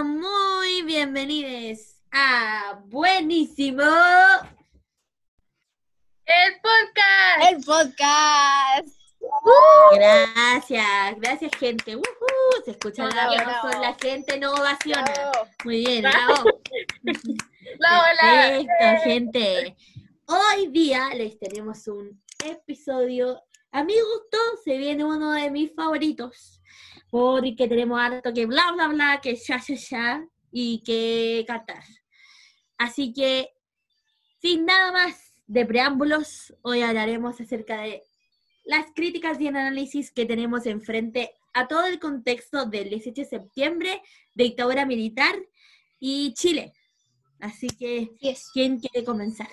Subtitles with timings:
[0.00, 3.82] Muy bienvenidos a Buenísimo
[6.24, 7.50] el podcast.
[7.50, 8.88] El podcast.
[9.92, 11.98] Gracias, gracias gente.
[12.64, 15.12] se escucha la voz, la gente no ovaciona.
[15.64, 16.44] Muy bien, bravo.
[17.02, 19.76] Perfecto, gente.
[20.24, 23.42] Hoy día les tenemos un episodio.
[23.74, 26.60] A mi gusto se viene uno de mis favoritos.
[27.10, 31.82] Porque tenemos harto que bla bla bla, que ya ya ya y que cantar.
[32.76, 33.48] Así que,
[34.40, 38.02] sin nada más de preámbulos, hoy hablaremos acerca de
[38.64, 44.02] las críticas y análisis que tenemos enfrente a todo el contexto del 18 de septiembre,
[44.34, 45.34] dictadura militar
[45.98, 46.74] y Chile.
[47.40, 48.10] Así que,
[48.52, 49.48] ¿quién quiere comenzar?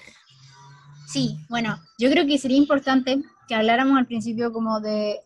[1.08, 5.20] Sí, bueno, yo creo que sería importante que habláramos al principio como de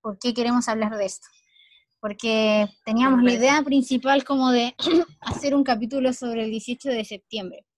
[0.00, 1.28] por qué queremos hablar de esto.
[2.00, 4.74] Porque teníamos la idea principal como de
[5.20, 7.68] hacer un capítulo sobre el 18 de septiembre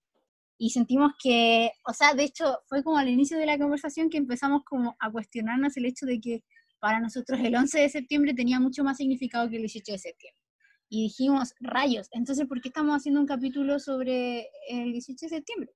[0.63, 4.19] y sentimos que, o sea, de hecho fue como al inicio de la conversación que
[4.19, 6.43] empezamos como a cuestionarnos el hecho de que
[6.79, 10.39] para nosotros el 11 de septiembre tenía mucho más significado que el 18 de septiembre.
[10.87, 15.71] Y dijimos, rayos, entonces ¿por qué estamos haciendo un capítulo sobre el 18 de septiembre?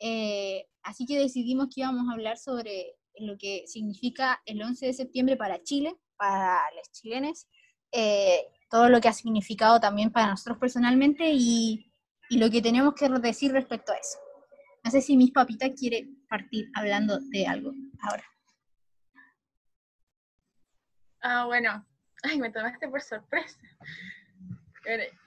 [0.00, 4.92] Eh, así que decidimos que íbamos a hablar sobre lo que significa el 11 de
[4.92, 7.46] septiembre para Chile, para los chilenos,
[7.92, 11.92] eh, todo lo que ha significado también para nosotros personalmente y
[12.28, 14.18] y lo que tenemos que decir respecto a eso.
[14.84, 18.24] No sé si mis papitas quiere partir hablando de algo ahora.
[21.22, 21.86] Ah, bueno.
[22.22, 23.58] Ay, me tomaste por sorpresa.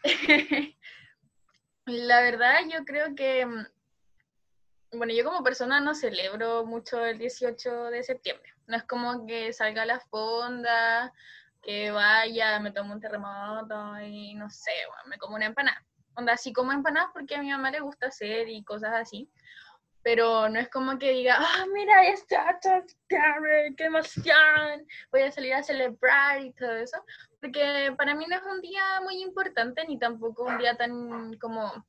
[1.86, 3.66] La verdad, yo creo que, mm,
[4.92, 8.54] bueno, yo como persona no celebro mucho el 18 de septiembre.
[8.68, 11.14] No es como que salga a la fonda,
[11.62, 14.72] que vaya, me tomo un terremoto y no sé,
[15.08, 15.86] me como una empanada
[16.20, 19.30] onda así como empanadas porque a mi mamá le gusta hacer y cosas así.
[20.02, 22.58] Pero no es como que diga, ah, mira, esta
[23.09, 27.03] qué emoción, voy a salir a celebrar y todo eso.
[27.42, 31.86] Porque para mí no es un día muy importante ni tampoco un día tan como,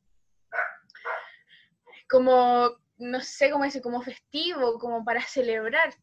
[2.09, 5.95] como, no sé cómo decir, como festivo, como para celebrar.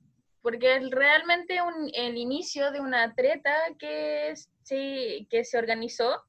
[0.42, 6.24] Porque es realmente un, el inicio de una treta que, sí, que se organizó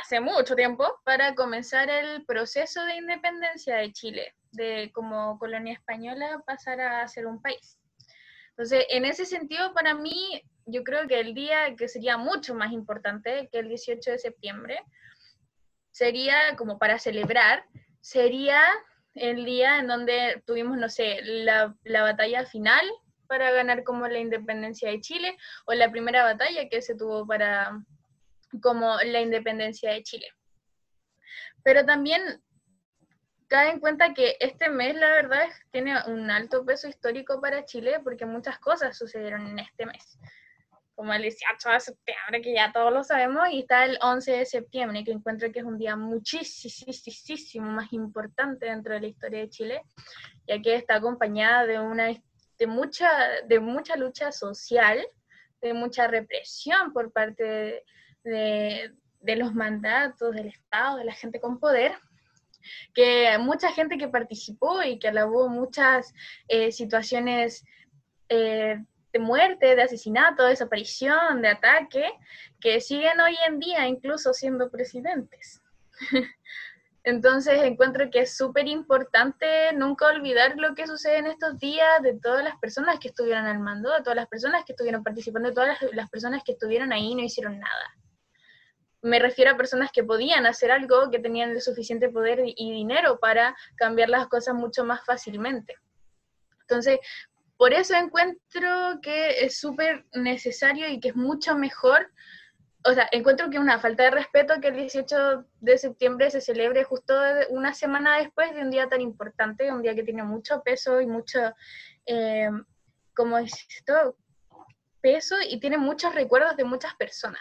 [0.00, 6.42] hace mucho tiempo para comenzar el proceso de independencia de Chile, de como colonia española
[6.46, 7.78] pasar a ser un país.
[8.50, 12.72] Entonces, en ese sentido, para mí, yo creo que el día que sería mucho más
[12.72, 14.80] importante que el 18 de septiembre,
[15.90, 17.64] sería como para celebrar,
[18.00, 18.62] sería
[19.20, 22.84] el día en donde tuvimos, no sé, la, la batalla final
[23.26, 25.36] para ganar como la independencia de Chile,
[25.66, 27.78] o la primera batalla que se tuvo para
[28.62, 30.26] como la independencia de Chile.
[31.62, 32.42] Pero también
[33.48, 38.00] cae en cuenta que este mes, la verdad, tiene un alto peso histórico para Chile
[38.02, 40.18] porque muchas cosas sucedieron en este mes.
[40.98, 44.44] Como el 18 de septiembre, que ya todos lo sabemos, y está el 11 de
[44.44, 49.48] septiembre, que encuentro que es un día muchísimo más importante dentro de la historia de
[49.48, 49.82] Chile,
[50.48, 52.08] ya que está acompañada de, una,
[52.58, 53.08] de, mucha,
[53.46, 55.06] de mucha lucha social,
[55.60, 57.84] de mucha represión por parte de
[58.24, 61.92] de, los mandatos del Estado, de la gente con poder,
[62.94, 66.12] que mucha gente que participó y que alabó muchas
[66.48, 67.64] eh, situaciones
[68.28, 68.84] eh,
[69.18, 72.04] de muerte, de asesinato, de desaparición, de ataque,
[72.60, 75.60] que siguen hoy en día incluso siendo presidentes.
[77.04, 82.18] Entonces encuentro que es súper importante nunca olvidar lo que sucede en estos días de
[82.20, 85.54] todas las personas que estuvieron al mando, de todas las personas que estuvieron participando, de
[85.54, 87.94] todas las personas que estuvieron ahí y no hicieron nada
[89.00, 93.20] me refiero a personas que podían hacer algo, que tenían el suficiente poder y dinero
[93.20, 95.76] para cambiar las cosas mucho más fácilmente.
[96.68, 96.98] Entonces,
[97.58, 102.10] por eso encuentro que es súper necesario y que es mucho mejor,
[102.84, 106.84] o sea, encuentro que una falta de respeto que el 18 de septiembre se celebre
[106.84, 107.14] justo
[107.50, 111.06] una semana después de un día tan importante, un día que tiene mucho peso y
[111.06, 111.52] mucho,
[112.06, 112.48] eh,
[113.12, 114.16] como esto,
[115.00, 117.40] peso y tiene muchos recuerdos de muchas personas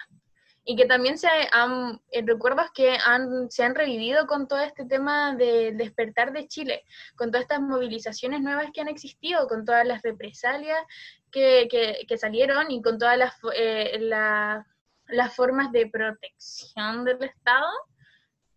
[0.70, 4.84] y que también se han, eh, recuerdos que han, se han revivido con todo este
[4.84, 6.84] tema del despertar de Chile,
[7.16, 10.78] con todas estas movilizaciones nuevas que han existido, con todas las represalias
[11.32, 11.70] que,
[12.06, 17.72] que, salieron y con todas las, eh, las formas de protección del Estado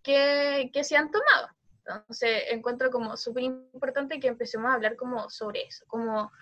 [0.02, 1.46] que, que se han tomado.
[1.86, 6.32] Entonces, encuentro como súper importante que empecemos a hablar como sobre eso, como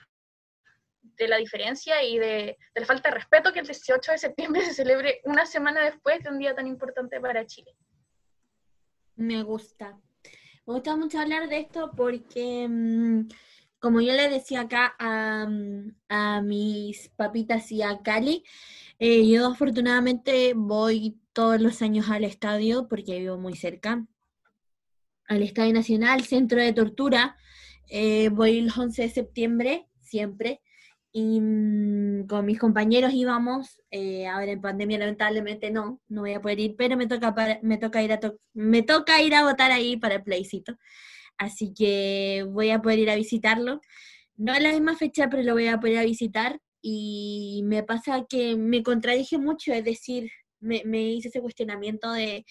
[1.18, 4.74] de la diferencia y de, la falta de respeto que el 18 de septiembre se
[4.74, 7.74] celebre una semana después de un día tan importante para Chile.
[9.16, 9.98] Me gusta.
[10.66, 13.28] Me gusta mucho hablar de esto porque, mm,
[13.80, 18.44] como yo le decía acá a, mm, a mis papitas y a Cali,
[19.00, 24.04] eh, yo afortunadamente voy todos los años al estadio porque vivo muy cerca.
[25.28, 27.36] Al Estadio Nacional, Centro de Tortura.
[27.88, 30.60] Eh, voy el 11 de septiembre, siempre.
[31.12, 36.40] Y mm, con mis compañeros íbamos, eh, ahora en pandemia lamentablemente no, no voy a
[36.40, 38.20] poder ir, pero me toca, me toca, ir, a
[38.54, 40.76] me toca ir a votar ahí para el plebiscito.
[41.38, 43.80] Así que voy a poder ir a visitarlo.
[44.36, 46.60] No es la misma fecha, pero lo voy a poder ir a visitar.
[46.82, 52.44] Y me pasa que me contradije mucho, es decir, me, me hice ese cuestionamiento de,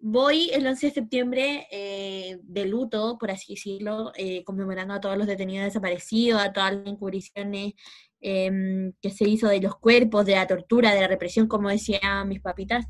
[0.00, 5.18] voy el 11 de septiembre eh, de luto, por así decirlo, eh, conmemorando a todos
[5.18, 7.74] los detenidos desaparecidos, a todas las encubriciones
[8.20, 12.28] em, que se hizo de los cuerpos, de la tortura, de la represión, como decían
[12.28, 12.86] mis papitas.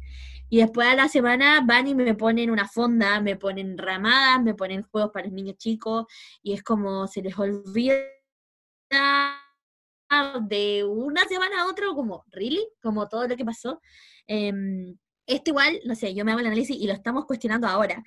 [0.51, 4.55] Y después a la semana van y me ponen una fonda, me ponen ramadas, me
[4.55, 6.07] ponen juegos para los niños chicos,
[6.43, 7.95] y es como se les olvida
[10.43, 12.67] de una semana a otra, como, ¿really?
[12.83, 13.81] Como todo lo que pasó.
[14.27, 14.97] Em,
[15.29, 18.03] esto igual, no sé, yo me hago el análisis y lo estamos cuestionando ahora,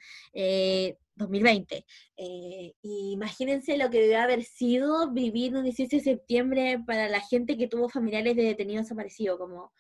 [1.22, 1.78] 2020.
[1.78, 1.86] Eh,
[2.18, 7.58] eh, imagínense lo que debe haber sido vivir un 17 de septiembre para la gente
[7.58, 9.72] que tuvo familiares de detenidos desaparecidos, como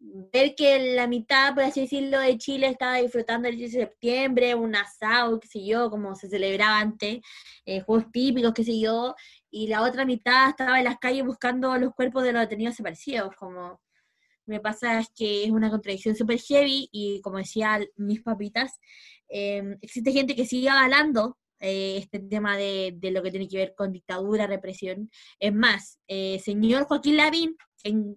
[0.00, 4.54] ver que la mitad, por así decirlo, de Chile estaba disfrutando el 17 de septiembre,
[4.54, 7.20] un asado, qué sé yo, como se celebraba antes,
[7.66, 9.14] eh, juegos típicos, qué sé yo,
[9.50, 13.34] y la otra mitad estaba en las calles buscando los cuerpos de los detenidos desaparecidos,
[13.36, 13.80] como
[14.50, 18.80] me pasa es que es una contradicción súper heavy y como decía mis papitas,
[19.28, 23.74] em, existe gente que sigue avalando eh, este tema de, lo que tiene que ver
[23.76, 25.10] con dictadura, represión.
[25.38, 27.56] Es más, eh, señor Joaquín Lavín,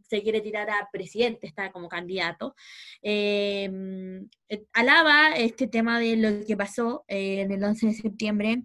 [0.03, 2.56] se quiere tirar a presidente, está como candidato,
[3.01, 8.63] em, eh, alaba este tema de lo que pasó en el 11 de septiembre,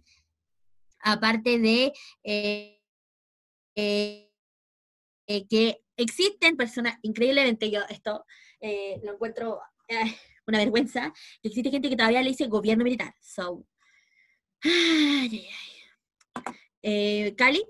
[1.00, 1.92] aparte de
[5.48, 8.24] que existen personas, increíblemente yo esto
[8.60, 10.16] eh, lo encuentro eh,
[10.46, 11.12] una vergüenza,
[11.42, 13.14] existe gente que todavía le dice gobierno militar.
[13.20, 13.66] So,
[16.82, 17.62] eh, ¿Cali?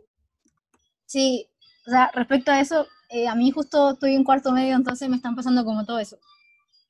[1.06, 1.48] Sí,
[1.86, 2.86] o sea, respecto a eso,
[3.28, 6.20] a mí justo estoy en cuarto medio, entonces me están pasando como todo eso,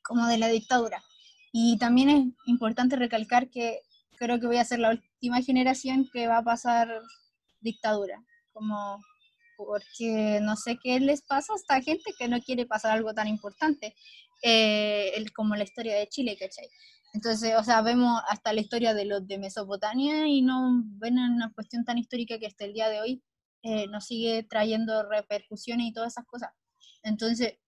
[0.02, 1.02] como de la dictadura.
[1.52, 3.81] Y también es importante recalcar que
[4.17, 7.00] creo que voy a ser la última generación que va a pasar
[7.61, 9.00] dictadura, como
[9.58, 13.26] porque no sé qué les pasa a esta gente que no quiere pasar algo tan
[13.26, 13.96] importante
[14.43, 16.69] eh, como la historia de Chile, ¿cachai?
[17.12, 21.52] Entonces, o sea, vemos hasta la historia de los de Mesopotamia y no ven una
[21.52, 23.25] cuestión tan histórica que hasta el día de hoy
[23.64, 26.50] eh, nos sigue trayendo repercusiones y todas esas cosas.
[27.02, 27.58] Entonces,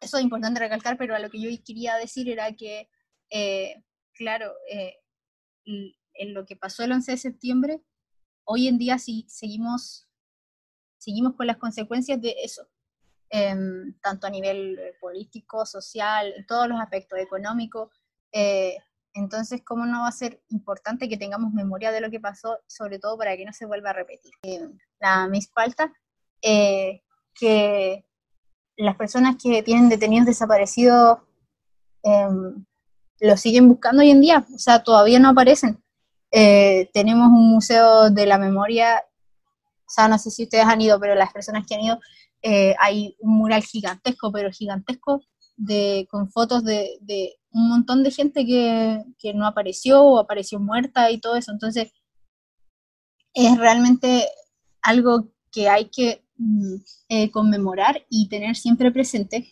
[0.00, 2.88] eso es importante recalcar, pero a lo que yo quería decir era que,
[3.30, 3.82] eh,
[4.14, 4.50] claro,
[5.66, 7.82] en lo que pasó el 11 de septiembre,
[8.44, 10.08] hoy en día sí seguimos
[11.02, 12.68] seguimos con las consecuencias de eso,
[13.28, 17.88] em, tanto a nivel eh, político, social, en todos los aspectos económicos.
[18.30, 18.76] Eh,
[19.14, 23.00] entonces, ¿cómo no va a ser importante que tengamos memoria de lo que pasó, sobre
[23.00, 24.32] todo para que no se vuelva a repetir?
[24.44, 24.68] Eh,
[25.00, 25.92] la Miss Falta,
[26.40, 28.04] que
[28.76, 31.18] las personas que tienen detenidos desaparecidos
[32.04, 32.64] em,
[33.20, 35.82] lo siguen buscando hoy en día, o sea, todavía no aparecen.
[36.30, 39.04] tenemos un museo de la memoria
[39.92, 42.00] o sea, no sé si ustedes han ido, pero las personas que han ido,
[42.40, 45.20] eh, hay un mural gigantesco, pero gigantesco,
[45.54, 46.98] de, con fotos de,
[47.50, 51.52] un montón de gente que, no apareció o apareció muerta y todo eso.
[51.52, 51.92] Entonces,
[53.34, 54.28] es realmente
[54.80, 56.76] algo que hay que mm,
[57.10, 59.50] eh, conmemorar y tener siempre presente.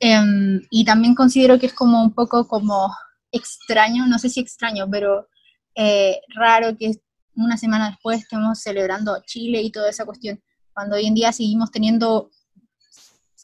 [0.00, 2.90] Em, y también considero que es como un poco como
[3.30, 5.28] extraño, no sé si extraño, pero
[5.74, 6.92] eh, raro que
[7.34, 11.70] una semana después estemos celebrando Chile y toda esa cuestión, cuando hoy en día seguimos
[11.70, 12.30] teniendo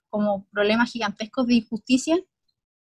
[0.09, 2.17] como problemas gigantescos de injusticia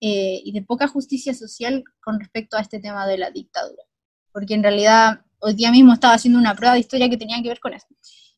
[0.01, 3.84] eh, y de poca justicia social con respecto a este tema de la dictadura.
[4.31, 7.50] Porque en realidad hoy día mismo estaba haciendo una prueba de historia que tenía que
[7.50, 7.88] ver con eso.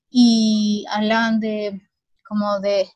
[0.10, 1.82] Y hablaban de
[2.24, 2.90] como de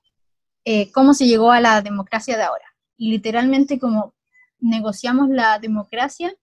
[0.63, 2.65] eh, cómo se llegó a la democracia de ahora.
[2.97, 4.15] Y literalmente como
[4.59, 6.33] negociamos la democracia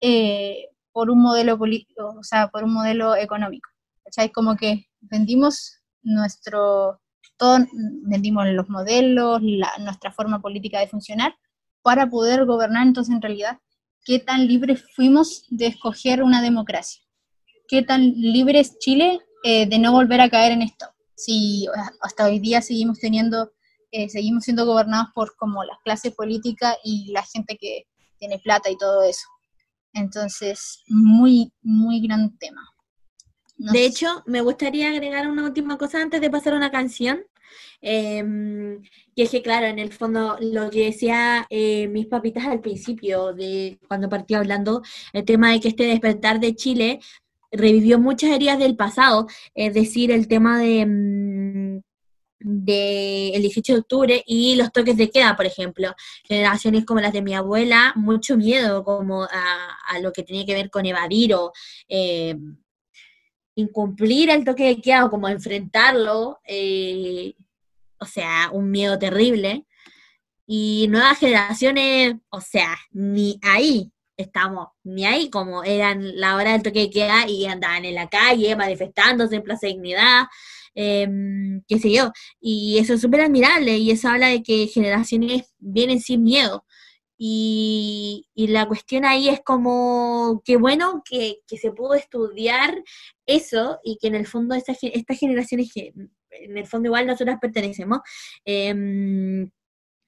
[0.00, 3.68] eh, por un modelo político, o sea, por un modelo económico.
[4.04, 4.30] ¿Cachai?
[4.30, 7.00] Como que vendimos nuestro,
[7.36, 7.58] todo,
[8.04, 9.40] vendimos los modelos,
[9.78, 11.34] nuestra forma política de funcionar
[11.82, 12.86] para poder gobernar.
[12.86, 13.58] Entonces, en realidad,
[14.04, 17.02] ¿qué tan libres fuimos de escoger una democracia?
[17.68, 20.86] ¿Qué tan libre es Chile eh, de no volver a caer en esto?
[21.22, 21.66] si
[22.00, 23.52] hasta hoy día seguimos teniendo,
[23.90, 27.86] eh, seguimos siendo gobernados por como las clases políticas y la gente que
[28.18, 29.26] tiene plata y todo eso.
[29.94, 32.62] Entonces, muy, muy gran tema.
[33.56, 37.22] de hecho, me gustaría agregar una última cosa antes de pasar a una canción.
[37.82, 38.80] Em,
[39.14, 43.32] que es que, claro, en el fondo lo que decía eh, mis papitas al principio,
[43.34, 44.82] de cuando partí hablando,
[45.12, 47.00] el tema de que este despertar de Chile
[47.52, 50.86] revivió muchas heridas del pasado, es decir, el tema de,
[52.44, 55.94] mm, de el 18 de octubre y los toques de queda, por ejemplo.
[56.24, 60.70] Generaciones como las de mi abuela, mucho miedo como a, lo que tenía que ver
[60.70, 61.52] con evadir o
[61.88, 62.36] eh,
[63.54, 67.34] incumplir el toque de queda o como enfrentarlo, eh,
[67.98, 69.66] o sea, un miedo terrible.
[70.46, 76.62] Y nuevas generaciones, o sea, ni ahí, estamos ni ahí, como eran la hora del
[76.62, 80.26] toque de queda y andaban en la calle manifestándose en Plaza Dignidad,
[80.74, 82.12] em, qué sé yo.
[82.40, 86.64] Y eso es súper admirable y eso habla de que generaciones vienen sin miedo.
[87.18, 92.82] Y, la cuestión ahí es como, qué bueno que, se pudo estudiar
[93.26, 95.92] eso y que en el fondo estas, estas generaciones que
[96.30, 98.00] en el fondo igual nosotras pertenecemos,
[98.44, 98.74] eh,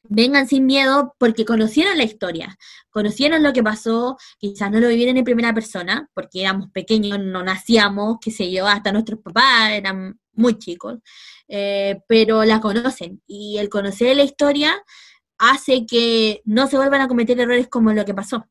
[0.08, 2.56] vengan sin miedo porque conocieron la historia,
[2.90, 7.42] conocieron lo que pasó, quizás no lo vivieron en primera persona, porque éramos pequeños, no
[7.42, 10.98] nacíamos, qué sé yo, hasta nuestros papás eran muy chicos,
[11.48, 14.74] eh, pero la conocen y el conocer la historia
[15.38, 18.46] hace que no se vuelvan a cometer errores como lo que pasó.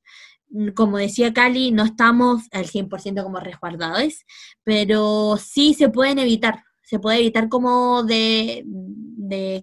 [0.75, 4.25] Como decía Cali, no estamos al 100% como resguardados,
[4.63, 8.63] pero sí se pueden evitar, se puede evitar como de,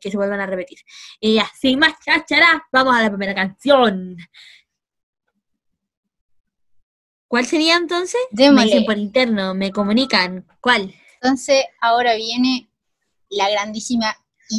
[0.00, 0.79] que se vuelvan a repetir.
[1.21, 4.17] Y ya, sin más cháchara, vamos a la primera canción.
[7.29, 8.21] ¿Cuál sería entonces?
[8.33, 10.47] Me dicen por interno, me comunican.
[10.61, 10.93] ¿Cuál?
[11.23, 12.69] Entonces, ahora viene
[13.29, 14.17] la grandísima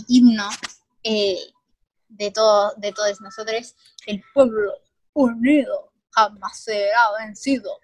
[0.08, 0.48] himno
[1.04, 1.38] eh,
[2.08, 3.76] de, todo, de todos nosotros.
[4.06, 4.74] El pueblo
[5.14, 7.78] unido jamás será vencido.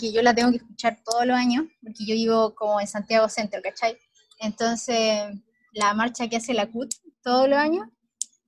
[0.00, 3.28] Porque yo la tengo que escuchar todos los años, porque yo vivo como en Santiago
[3.28, 3.98] Centro, ¿cachai?
[4.38, 5.28] Entonces,
[5.74, 6.90] la marcha que hace la CUT
[7.22, 7.86] todos los años,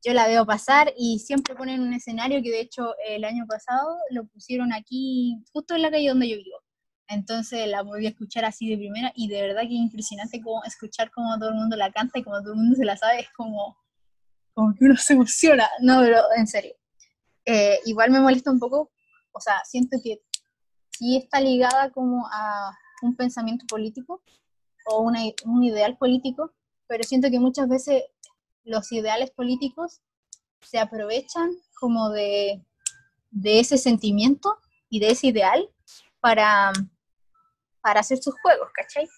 [0.03, 3.99] yo la veo pasar y siempre ponen un escenario que de hecho el año pasado
[4.11, 6.57] lo pusieron aquí, justo en la calle donde yo vivo.
[7.07, 10.65] Entonces la voy a escuchar así de primera y de verdad que es impresionante como
[10.65, 13.21] escuchar como todo el mundo la canta y como todo el mundo se la sabe,
[13.21, 13.77] es como,
[14.55, 15.69] como que uno se emociona.
[15.83, 16.73] No, pero en serio.
[17.45, 18.91] Eh, igual me molesta un poco,
[19.33, 20.23] o sea, siento que
[21.03, 24.23] sí está ligada como a un pensamiento político
[24.87, 26.53] o una, un ideal político,
[26.87, 28.05] pero siento que muchas veces
[28.63, 30.01] los ideales políticos
[30.61, 32.65] se aprovechan como de,
[33.33, 34.57] de ese sentimiento
[34.89, 35.69] y de ese ideal
[36.21, 36.73] para,
[37.81, 39.09] para hacer sus juegos, ¿cachai?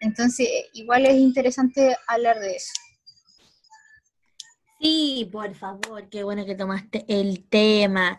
[0.00, 2.72] Entonces, igual es interesante hablar de eso.
[4.78, 8.18] Sí, por favor, qué bueno que tomaste el tema.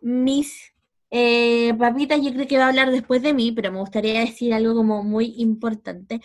[0.00, 0.69] Mis
[1.10, 4.54] eh, papitas, yo creo que va a hablar después de mí, pero me gustaría decir
[4.54, 6.20] algo como muy importante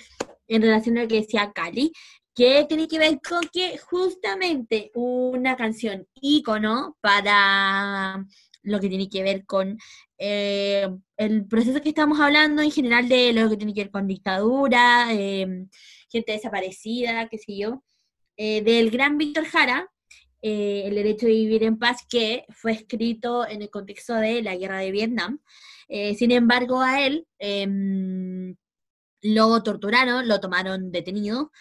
[0.48, 1.92] en relación a lo que decía Cali,
[2.36, 8.26] que tiene que ver con que justamente una canción ícono para
[8.64, 9.78] lo que tiene que ver con
[10.18, 10.88] eh,
[11.18, 15.08] el proceso que estamos hablando en general de lo que tiene que ver con dictadura,
[15.12, 15.70] em,
[16.10, 17.84] gente desaparecida, qué sé yo,
[18.38, 19.90] eh, del gran Víctor Jara,
[20.48, 24.56] eh, El derecho de vivir en paz, que fue escrito en el contexto de la
[24.56, 25.40] guerra de Vietnam.
[26.18, 28.56] sin embargo, a él em,
[29.22, 31.52] lo torturaron, lo tomaron detenido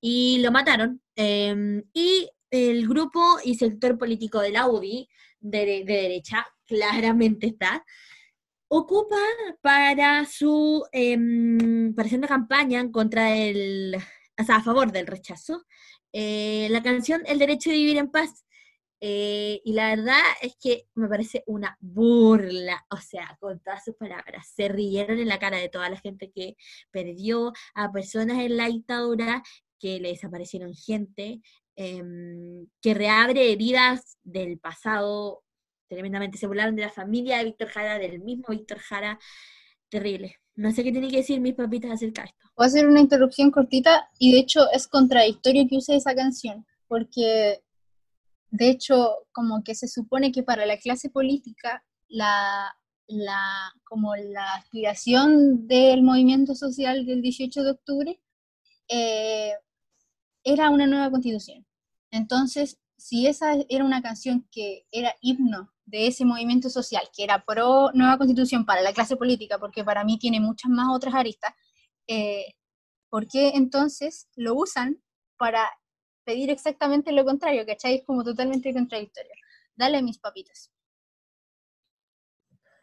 [0.00, 1.00] y lo mataron.
[1.16, 5.08] Em, y el grupo y sector político de la UDI,
[5.40, 7.84] de, derecha, claramente está,
[8.68, 9.16] ocupa
[9.60, 11.18] para su eh,
[11.94, 13.96] para hacer una campaña en contra del,
[14.38, 15.64] o sea, a favor del rechazo,
[16.12, 18.44] eh, la canción El derecho de vivir en paz.
[19.04, 23.96] Eh, y la verdad es que me parece una burla, o sea, con todas sus
[23.96, 26.54] palabras, se rieron en la cara de toda la gente que
[26.92, 29.42] perdió a personas en la dictadura,
[29.80, 31.40] que le desaparecieron gente,
[31.74, 35.42] em, que reabre heridas del pasado
[35.88, 36.38] tremendamente.
[36.38, 39.18] Se burlaron de la familia de Víctor Jara, del mismo Víctor Jara.
[39.92, 40.36] Terrible.
[40.54, 42.50] No sé qué tiene que decir mis papitas acerca de esto.
[42.56, 46.64] Voy a hacer una interrupción cortita y de hecho es contradictorio que use esa canción,
[46.88, 47.62] porque
[48.50, 52.74] de hecho como que se supone que para la clase política la,
[53.06, 58.20] la, como la aspiración del movimiento social del 18 de octubre
[58.88, 59.52] eh,
[60.42, 61.66] era una nueva constitución.
[62.10, 67.44] Entonces, si esa era una canción que era himno de ese movimiento social, que era
[67.44, 71.54] pro nueva constitución para la clase política, porque para mí tiene muchas más otras aristas,
[72.06, 72.54] eh,
[73.08, 75.02] ¿por qué entonces lo usan
[75.36, 75.70] para
[76.24, 77.66] pedir exactamente lo contrario?
[77.66, 77.96] ¿Cachai?
[77.96, 79.32] Es como totalmente contradictorio.
[79.74, 80.72] Dale mis papitas.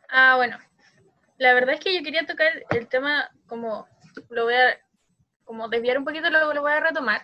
[0.10, 0.58] Ah, bueno.
[1.38, 3.88] La verdad es que yo quería tocar el tema como
[4.30, 4.78] lo voy a
[5.46, 7.24] como desviar un poquito, luego lo voy a retomar.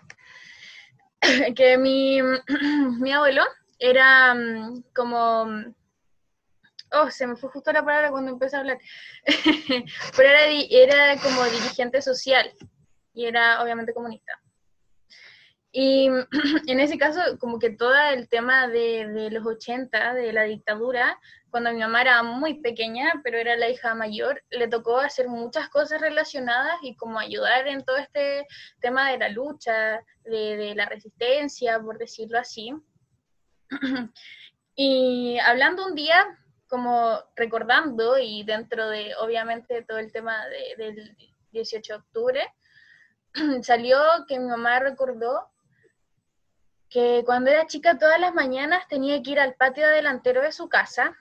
[1.55, 2.19] que mi,
[2.99, 3.43] mi abuelo
[3.79, 5.45] era mm, como...
[5.45, 5.75] Mm,
[6.93, 8.79] oh, se me fue justo la palabra cuando empecé a hablar.
[10.17, 12.51] Pero era, era como dirigente social
[13.13, 14.39] y era obviamente comunista.
[15.77, 16.07] Y
[16.67, 21.19] en ese caso, como que todo el tema de, de, los 80, de la dictadura,
[21.49, 25.67] cuando mi mamá era muy pequeña, pero era la hija mayor, le tocó hacer muchas
[25.67, 28.47] cosas relacionadas y como ayudar en todo este
[28.79, 32.73] tema de la lucha, de, de la resistencia, por decirlo así.
[34.75, 36.25] y hablando un día,
[36.67, 40.45] como recordando y dentro de obviamente todo el tema
[40.77, 41.15] del
[41.51, 42.53] 18 de octubre,
[43.61, 45.49] salió que mi mamá recordó
[46.89, 50.69] que cuando era chica todas las mañanas tenía que ir al patio delantero de su
[50.69, 51.15] casa,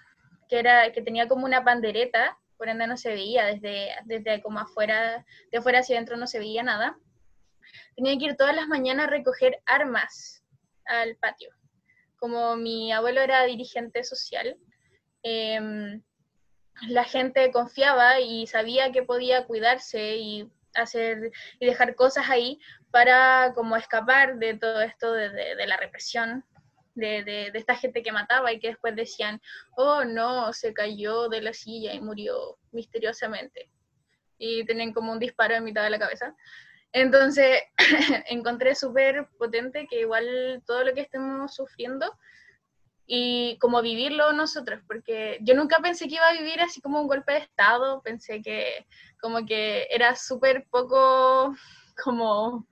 [0.49, 4.61] que, era, que tenía como una pandereta, por ende no se veía, desde, desde como
[4.61, 6.97] afuera, de afuera hacia adentro no se veía nada.
[7.97, 10.45] Tenía que ir todas las mañanas a recoger armas
[10.87, 11.51] al patio
[12.25, 14.57] como mi abuelo era dirigente social,
[15.23, 16.01] em,
[16.89, 22.59] la gente confiaba y sabía que podía cuidarse y hacer y dejar cosas ahí
[22.91, 26.47] para como escapar de todo esto de, la represión
[26.95, 29.39] de, de, esta gente que mataba y que después decían,
[29.77, 33.69] oh no, se cayó de la silla y murió misteriosamente.
[34.39, 36.35] Y tenían como un disparo en mitad de la cabeza.
[36.95, 37.61] Entonces,
[38.29, 42.17] encontré súper potente que igual todo lo que estemos sufriendo
[43.05, 47.09] y como vivirlo nosotros, porque yo nunca pensé que iba a vivir así como un
[47.09, 48.87] golpe de Estado, pensé que
[49.21, 51.55] como que era súper poco
[52.05, 52.65] como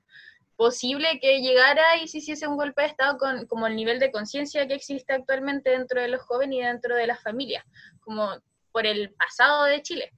[0.54, 4.12] posible que llegara y se hiciese un golpe de Estado con como el nivel de
[4.12, 7.64] conciencia que existe actualmente dentro de los jóvenes y dentro de las familias,
[8.00, 8.30] como
[8.70, 10.12] por el pasado de Chile.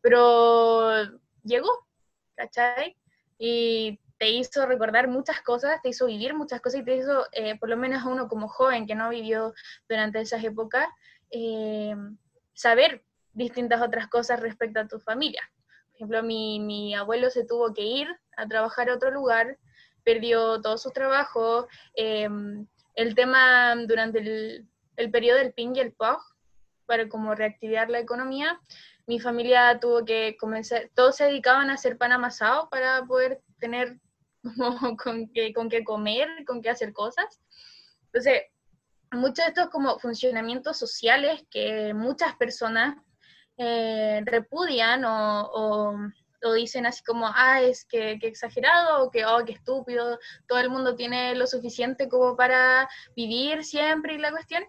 [0.00, 1.02] Pero
[1.42, 1.88] llegó,
[2.36, 2.96] ¿cachai?
[3.40, 7.58] Y te hizo recordar muchas cosas, te hizo vivir muchas cosas y te hizo, eh,
[7.58, 9.54] por lo menos a uno como joven que no vivió
[9.88, 10.86] durante esas épocas,
[11.30, 11.96] eh,
[12.52, 15.40] saber distintas otras cosas respecto a tu familia.
[15.86, 19.56] Por ejemplo, mi, mi abuelo se tuvo que ir a trabajar a otro lugar
[20.04, 21.68] perdió todo su trabajo.
[21.94, 26.20] Em, el tema durante el, el, periodo del PIN y el POG,
[26.90, 28.60] para como reactivar la economía,
[29.06, 34.00] mi familia tuvo que comenzar, todos se dedicaban a hacer pan amasado para poder tener
[34.56, 37.40] como con qué, con qué comer, con qué hacer cosas.
[38.06, 38.42] Entonces,
[39.12, 42.96] muchos de estos como funcionamientos sociales que muchas personas
[43.56, 45.94] eh, repudian o
[46.42, 50.70] o dicen así como, ah, es que, exagerado, o que, oh, qué estúpido, todo el
[50.70, 54.64] mundo tiene lo suficiente como para vivir siempre y la cuestión.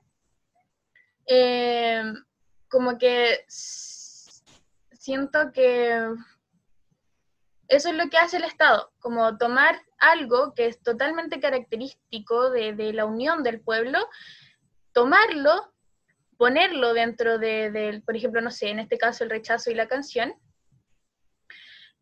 [1.34, 2.04] Eh,
[2.68, 6.14] como que siento que
[7.68, 12.94] eso es lo que hace el Estado, como tomar algo que es totalmente característico de,
[12.94, 14.00] la unión del pueblo,
[14.92, 15.72] tomarlo,
[16.38, 19.88] ponerlo dentro de, de, por ejemplo, no sé, en este caso el rechazo y la
[19.88, 20.34] canción,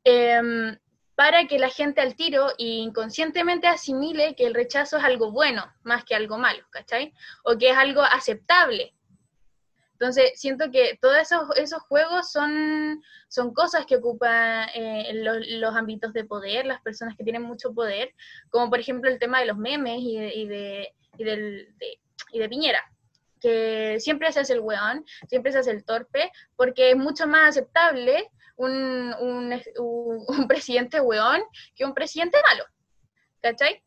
[0.03, 0.77] Em,
[1.15, 6.05] para que la gente al tiro inconscientemente asimile que el rechazo es algo bueno más
[6.05, 7.13] que algo malo, ¿cachai?
[7.43, 8.93] O que es algo aceptable.
[9.99, 16.13] Entonces, siento que todos esos, esos juegos son, son cosas que ocupan eh, los, ámbitos
[16.13, 18.13] de poder, las personas que tienen mucho poder,
[18.49, 21.67] como por ejemplo el tema de los memes y de, y de, y de,
[22.31, 22.81] y de Piñera
[23.41, 27.49] que siempre se hace el weón, siempre se hace el torpe, porque es mucho más
[27.49, 31.41] aceptable un, un, presidente weón
[31.75, 32.65] que un presidente malo.
[33.41, 33.81] ¿Cachai?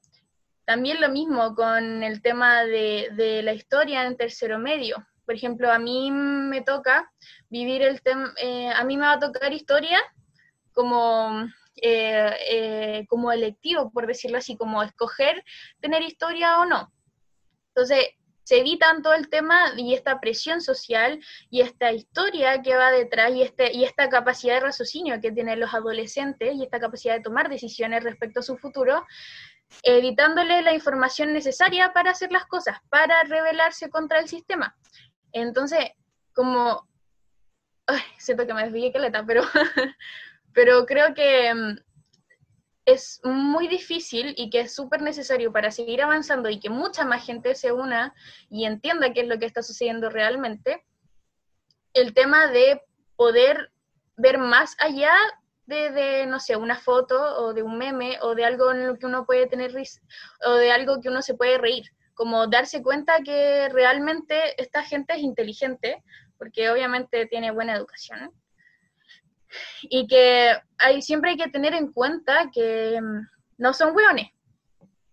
[0.65, 5.07] También lo mismo con el tema de, la historia en tercero medio.
[5.33, 7.11] Por ejemplo, a mí me toca
[7.49, 9.99] vivir el tema, eh, a mí me va a tocar historia
[10.75, 15.43] como, eh, eh, como electivo, por decirlo así, como escoger
[15.81, 16.93] tener historia o no.
[17.69, 18.09] Entonces,
[18.45, 21.19] se evitan todo el tema y esta presión social
[21.49, 25.61] y esta historia que va detrás y, este, y esta capacidad de raciocinio que tienen
[25.61, 29.07] los adolescentes y esta capacidad de tomar decisiones respecto a su futuro,
[29.83, 34.77] evitándole la información necesaria para hacer las cosas, para rebelarse contra el sistema.
[35.33, 35.91] Entonces,
[36.35, 36.89] como...
[37.87, 39.43] Ay, siento que me desvié caleta, pero,
[40.55, 41.77] pero creo que mm,
[42.85, 47.25] es muy difícil y que es súper necesario para seguir avanzando y que mucha más
[47.25, 48.15] gente se una
[48.51, 50.85] y entienda qué es lo que está sucediendo realmente,
[51.93, 52.83] el tema de
[53.17, 53.71] poder
[54.17, 55.13] ver más allá
[55.67, 59.07] de, no sé, una foto o de un meme o de algo en lo que
[59.07, 60.01] uno puede tener risa
[60.45, 61.85] o de algo que uno se puede reír,
[62.23, 66.05] como darse cuenta que realmente esta gente es inteligente,
[66.39, 68.31] porque obviamente tiene buena educación,
[69.83, 73.27] y que hay, siempre hay que tener en cuenta que mm,
[73.59, 74.31] no son hueones,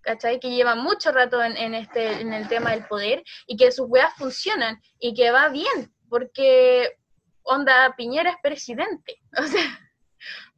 [0.02, 0.40] ¿cachai?
[0.40, 4.14] Que llevan mucho rato en, este, en el tema del poder y que sus weas
[4.14, 6.96] funcionan y que va bien, porque
[7.42, 9.80] onda Piñera es presidente, o sea,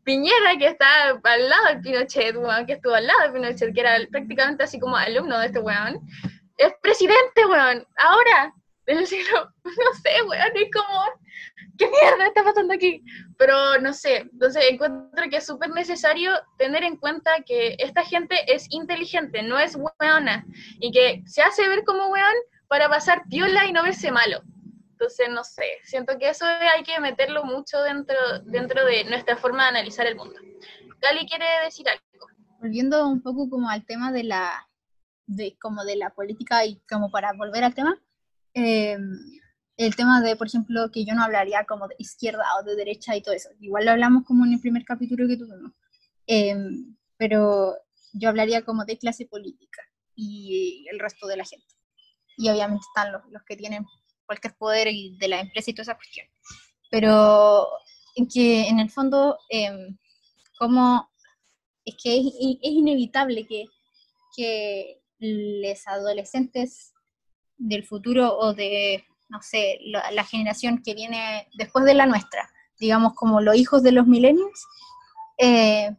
[0.03, 2.35] Piñera que está al lado del Pinochet,
[2.65, 6.01] que estuvo al lado de Pinochet, que era prácticamente así como alumno de este weón,
[6.61, 8.53] es presidente, weón, ahora,
[8.85, 11.05] del siglo, no sé, weón, es como
[11.77, 13.03] ¿qué mierda está pasando aquí?
[13.37, 18.35] Pero no sé, entonces encuentro que es súper necesario tener en cuenta que esta gente
[18.47, 20.45] es inteligente, no es weona,
[20.79, 22.35] y que se hace ver como weón
[22.67, 24.41] para pasar piola y no verse malo.
[24.91, 29.63] Entonces, no sé, siento que eso hay que meterlo mucho dentro, dentro de nuestra forma
[29.63, 30.39] de analizar el mundo.
[31.01, 32.27] Gali quiere decir algo.
[32.59, 34.69] Volviendo un poco como al tema de la,
[35.35, 37.99] de, como de la política y como para volver al tema,
[38.53, 38.97] eh,
[39.77, 43.15] el tema de, por ejemplo, que yo no hablaría como de izquierda o de derecha
[43.15, 43.49] y todo eso.
[43.59, 45.71] Igual lo hablamos como en el primer capítulo que tuvimos.
[46.27, 47.75] Em, pero
[48.13, 49.81] yo hablaría como de clase política
[50.15, 51.73] y el resto de la gente.
[52.37, 53.85] Y obviamente están los, los que tienen
[54.25, 56.27] cualquier poder y de la empresa y toda esa cuestión.
[56.89, 57.67] Pero
[58.31, 59.95] que en el fondo, eh,
[60.59, 61.09] como
[61.85, 62.25] es que es,
[62.61, 63.65] es inevitable que,
[64.35, 66.93] que los adolescentes
[67.57, 73.13] del futuro o de no sé, la, generación que viene después de la nuestra, digamos
[73.13, 74.67] como los hijos de los millennials,
[75.37, 75.95] eh,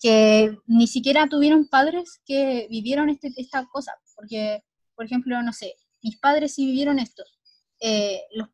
[0.00, 4.62] que ni siquiera tuvieron padres que vivieron este, esta cosa, porque,
[4.94, 7.24] por ejemplo, no sé, mis padres sí vivieron esto,
[7.80, 8.48] eh, los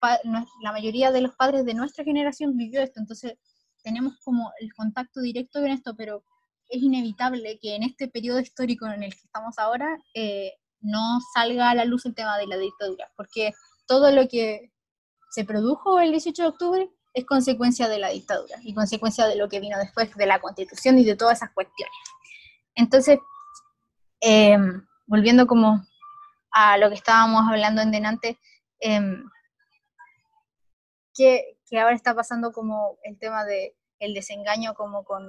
[0.63, 3.35] la mayoría de los padres de nuestra generación vivió esto, entonces
[3.83, 6.25] tenemos como el contacto directo con esto, pero
[6.71, 11.71] es inevitable que en este periodo histórico en el que estamos ahora eh, no salga
[11.71, 13.53] a la luz el tema de la dictadura, porque
[13.87, 14.73] todo lo que
[15.31, 19.49] se produjo el 18 de octubre es consecuencia de la dictadura y consecuencia de lo
[19.49, 21.95] que vino después de la constitución y de todas esas cuestiones.
[22.75, 23.19] Entonces,
[24.21, 25.85] em, volviendo como
[26.53, 28.39] a lo que estábamos hablando en delante,
[28.79, 29.25] em,
[31.15, 35.23] que, ahora está pasando como el tema de el desengaño como con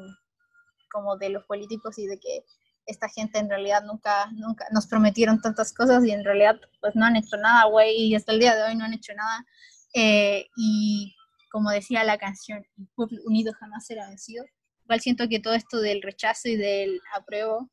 [0.91, 2.43] como de los políticos y de que
[2.85, 7.05] esta gente en realidad nunca, nunca nos prometieron tantas cosas y en realidad pues no
[7.05, 9.45] han hecho nada, güey, y hasta el día de hoy no han hecho nada.
[9.93, 11.15] Eh, y
[11.51, 14.45] como decía la canción, el pueblo unido jamás será vencido.
[14.85, 17.69] Igual siento que todo esto del rechazo y del apruebo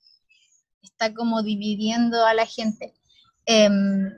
[0.83, 2.94] está como dividiendo a la gente.
[3.46, 4.11] Em,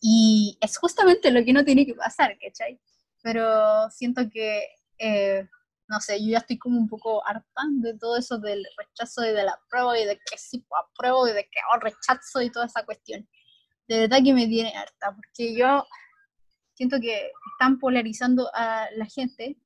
[0.00, 2.80] y es justamente lo que no tiene que pasar, ¿cachai?
[3.22, 4.66] Pero siento que,
[4.98, 5.48] eh,
[5.92, 9.32] no sé, yo ya estoy como un poco harta de todo eso del rechazo y
[9.32, 12.64] del apruebo y de que sí pues, apruebo y de que oh, rechazo y toda
[12.64, 13.28] esa cuestión.
[13.86, 15.84] De verdad que me tiene harta, porque yo
[16.72, 19.58] siento que están polarizando a la gente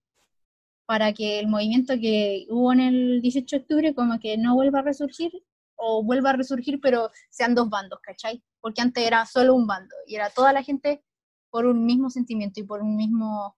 [0.85, 4.81] para que el movimiento que hubo en el 18 de octubre como que no vuelva
[4.81, 5.31] a resurgir
[5.77, 8.43] o vuelva a resurgir pero sean dos bandos, ¿cachai?
[8.61, 11.05] Porque antes era solo un bando y era toda la gente
[11.51, 13.57] por un mismo sentimiento y por un mismo,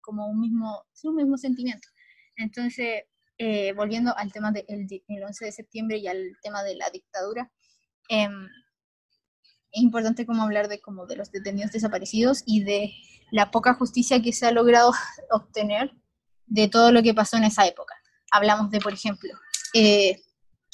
[0.00, 1.86] como un mismo, sí, un mismo sentimiento.
[2.40, 3.04] Entonces,
[3.38, 7.50] eh, volviendo al tema del 11 de septiembre y al tema de la dictadura,
[8.08, 8.28] eh,
[9.72, 12.92] es importante como hablar de, como de los detenidos desaparecidos y de
[13.30, 14.92] la poca justicia que se ha logrado
[15.30, 15.92] obtener
[16.46, 17.94] de todo lo que pasó en esa época.
[18.32, 19.30] Hablamos de, por ejemplo,
[19.74, 20.20] eh,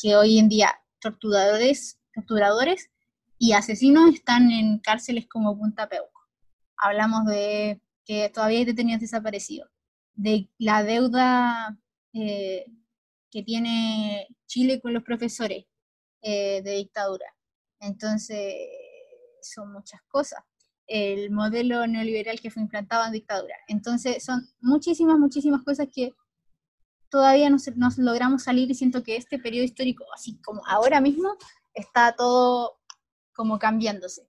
[0.01, 2.91] que hoy en día torturadores, torturadores
[3.39, 6.23] y asesinos están en cárceles como Punta Peuco.
[6.79, 9.69] Hablamos de que todavía hay detenidos desaparecidos,
[10.17, 11.79] de la deuda
[12.13, 12.65] eh,
[13.31, 15.67] que tiene Chile con los profesores
[16.23, 17.27] eh, de dictadura.
[17.81, 18.55] Entonces,
[19.43, 20.41] son muchas cosas.
[20.87, 23.55] El modelo neoliberal que fue implantado en dictadura.
[23.69, 26.15] Entonces, son muchísimas, muchísimas cosas que
[27.11, 31.37] todavía no nos logramos salir y siento que este periodo histórico, así como ahora mismo,
[31.75, 32.79] está todo
[33.35, 34.29] como cambiándose.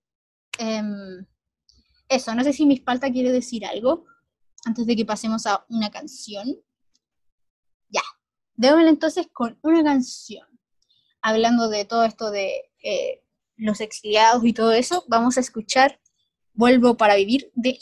[0.59, 1.25] Em,
[2.09, 4.05] eso, no sé si mi espalda quiere decir algo
[4.65, 6.55] antes de que pasemos a una canción.
[7.89, 8.03] Ya,
[8.55, 10.47] démosle entonces con una canción,
[11.21, 13.23] hablando de todo esto de eh,
[13.55, 15.99] los exiliados y todo eso, vamos a escuchar
[16.57, 17.77] Vuelvo para vivir de.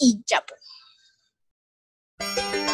[2.19, 2.64] Vuelvo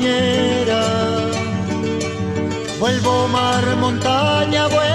[0.00, 0.80] compañera
[2.78, 4.89] Vuelvo mar, montaña, vuelvo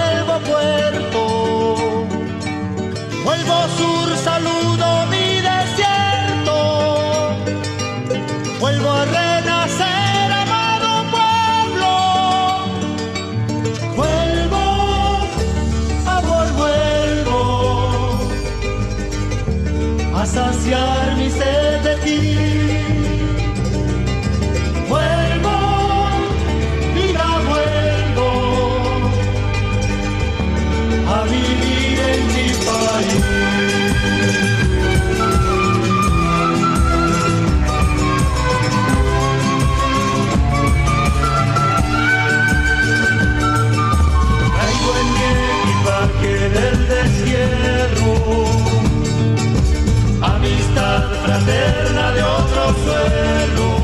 [51.26, 53.75] fraterna de otro suelo.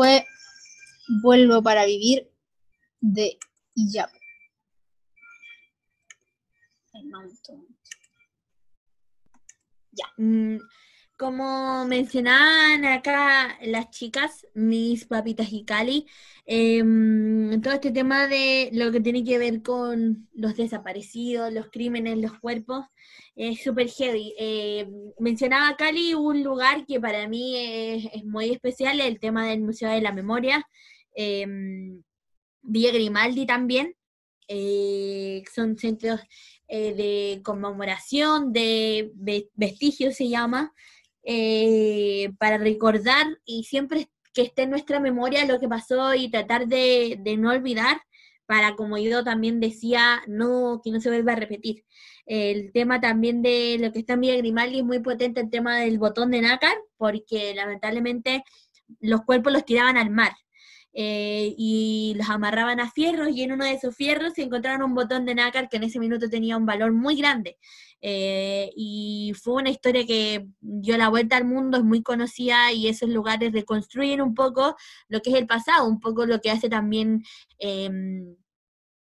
[0.00, 0.26] Fue
[1.22, 2.26] Vuelvo para vivir
[3.02, 3.36] de
[3.74, 4.10] Iyap.
[6.94, 7.28] Ay, mamá,
[10.16, 10.56] Mm,
[11.18, 16.06] Como mencionaban acá las chicas, mis papitas y Cali,
[16.46, 22.16] em, todo este tema de lo que tiene que ver con los desaparecidos, los crímenes,
[22.16, 22.86] los cuerpos,
[23.48, 24.34] es súper heavy.
[24.38, 24.86] Eh,
[25.18, 30.02] mencionaba Cali un lugar que para mí es, muy especial, el tema del Museo de
[30.02, 30.62] la Memoria,
[31.14, 32.02] em,
[32.62, 33.94] Villa Grimaldi también,
[34.48, 36.20] eh, son centros
[36.68, 40.72] eh, de conmemoración, de ve- vestigios se llama,
[41.24, 46.66] eh, para recordar y siempre que esté en nuestra memoria lo que pasó y tratar
[46.68, 48.00] de, de no olvidar,
[48.46, 51.84] para, como yo también decía, no que no se vuelva a repetir.
[52.32, 55.80] El tema también de lo que está en Villa Grimaldi es muy potente, el tema
[55.80, 58.44] del botón de nácar, porque lamentablemente
[59.00, 60.30] los cuerpos los tiraban al mar
[60.92, 64.94] eh, y los amarraban a fierros y en uno de esos fierros se encontraron un
[64.94, 67.58] botón de nácar que en ese minuto tenía un valor muy grande.
[68.00, 72.86] Eh, y fue una historia que dio la vuelta al mundo, es muy conocida y
[72.86, 74.76] esos lugares reconstruyen un poco
[75.08, 77.24] lo que es el pasado, un poco lo que hace también
[77.58, 78.36] em,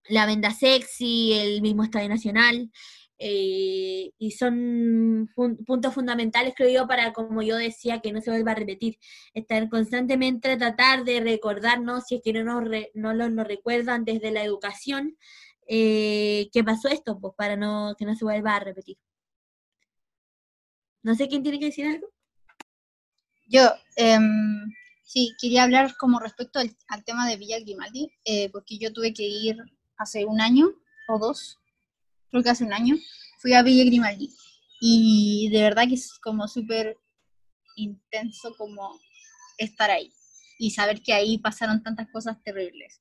[0.09, 2.71] la Venda Sexy, el mismo Estadio Nacional.
[3.19, 8.53] Eh, y son puntos fundamentales, creo yo, para, como yo decía, que no se vuelva
[8.53, 8.99] a repetir
[9.35, 14.05] estar constantemente tratar de recordarnos, si es que no nos, re- no lo- nos recuerdan
[14.05, 15.17] desde la educación,
[15.69, 18.97] eh, que pasó esto, pues para no que no se vuelva a repetir.
[21.03, 22.09] No sé quién tiene que decir algo.
[23.47, 23.63] Yo,
[23.97, 28.93] em, sí, quería hablar como respecto al, al tema de Villa Grimaldi, eh, porque yo
[28.93, 29.57] tuve que ir
[29.97, 30.69] hace un año
[31.09, 31.59] o dos,
[32.31, 32.97] creo que hace un año,
[33.41, 34.31] fui a Villa Grimaldi.
[34.81, 36.97] Y de verdad que es como súper
[37.77, 38.99] intenso como
[39.57, 40.13] estar ahí
[40.59, 43.01] y saber que ahí pasaron tantas cosas terribles.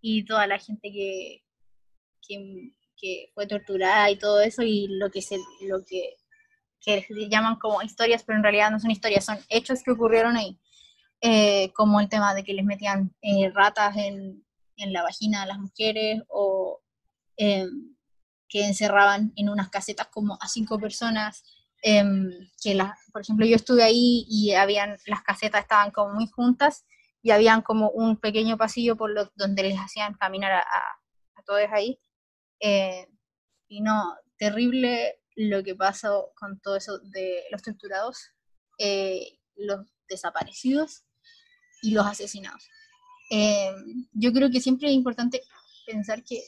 [0.00, 1.42] Y toda la gente que,
[2.26, 5.36] que, fue torturada y todo eso, y lo que se,
[5.68, 6.16] lo que
[6.84, 10.58] que llaman como historias, pero en realidad no son historias, son hechos que ocurrieron ahí,
[11.20, 14.44] Eh, como el tema de que les metían eh, ratas en,
[14.76, 16.82] en la vagina a las mujeres o
[17.38, 17.93] em,
[18.54, 21.42] que encerraban en unas casetas como a cinco personas,
[21.82, 22.30] em,
[22.62, 22.78] que
[23.12, 26.84] por ejemplo yo estuve ahí y habían, las casetas estaban como muy juntas
[27.20, 30.64] y habían como un pequeño pasillo por donde les hacían caminar a,
[31.44, 31.98] todos ahí.
[32.60, 33.08] Eh,
[33.66, 38.30] y no, terrible lo que pasó con todo eso de los torturados,
[38.78, 41.02] eh, los desaparecidos
[41.82, 42.68] y los asesinados.
[43.32, 43.74] Eh,
[44.12, 45.42] yo creo que siempre es importante
[45.84, 46.40] pensar que,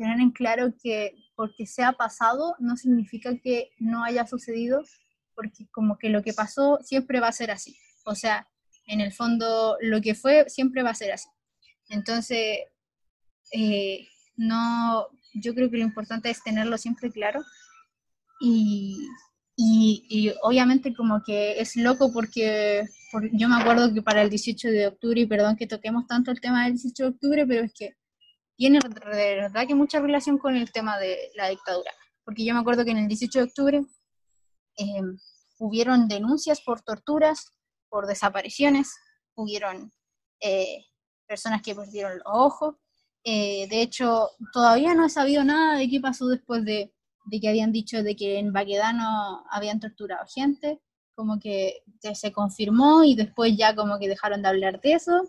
[0.00, 4.82] tener en claro que porque sea pasado no significa que no haya sucedido,
[5.34, 7.76] porque como que lo que pasó siempre va a ser así.
[8.06, 8.48] O sea,
[8.86, 11.28] en el fondo lo que fue siempre va a ser así.
[11.90, 12.60] Entonces,
[13.52, 17.40] eh, no, yo creo que lo importante es tenerlo siempre claro
[18.40, 19.06] y,
[19.54, 24.30] y, y obviamente como que es loco porque por- yo me acuerdo que para el
[24.30, 27.64] 18 de octubre, y perdón que toquemos tanto el tema del 18 de octubre, pero
[27.64, 27.96] es que
[28.60, 31.92] tiene de verdad que mucha relación con el tema de la dictadura,
[32.26, 33.86] porque yo me acuerdo que en el 18 de octubre
[34.76, 35.02] eh,
[35.58, 37.54] hubieron denuncias por torturas,
[37.88, 38.94] por desapariciones,
[39.34, 39.90] hubieron
[40.40, 40.84] eh,
[41.26, 42.74] personas que perdieron los ojos,
[43.24, 46.92] eh, de hecho todavía no he sabido nada de qué pasó después de,
[47.24, 50.82] de que habían dicho de que en Baquedano habían torturado gente,
[51.14, 51.82] como que
[52.12, 55.22] se confirmó y después ya como que dejaron de hablar de eso.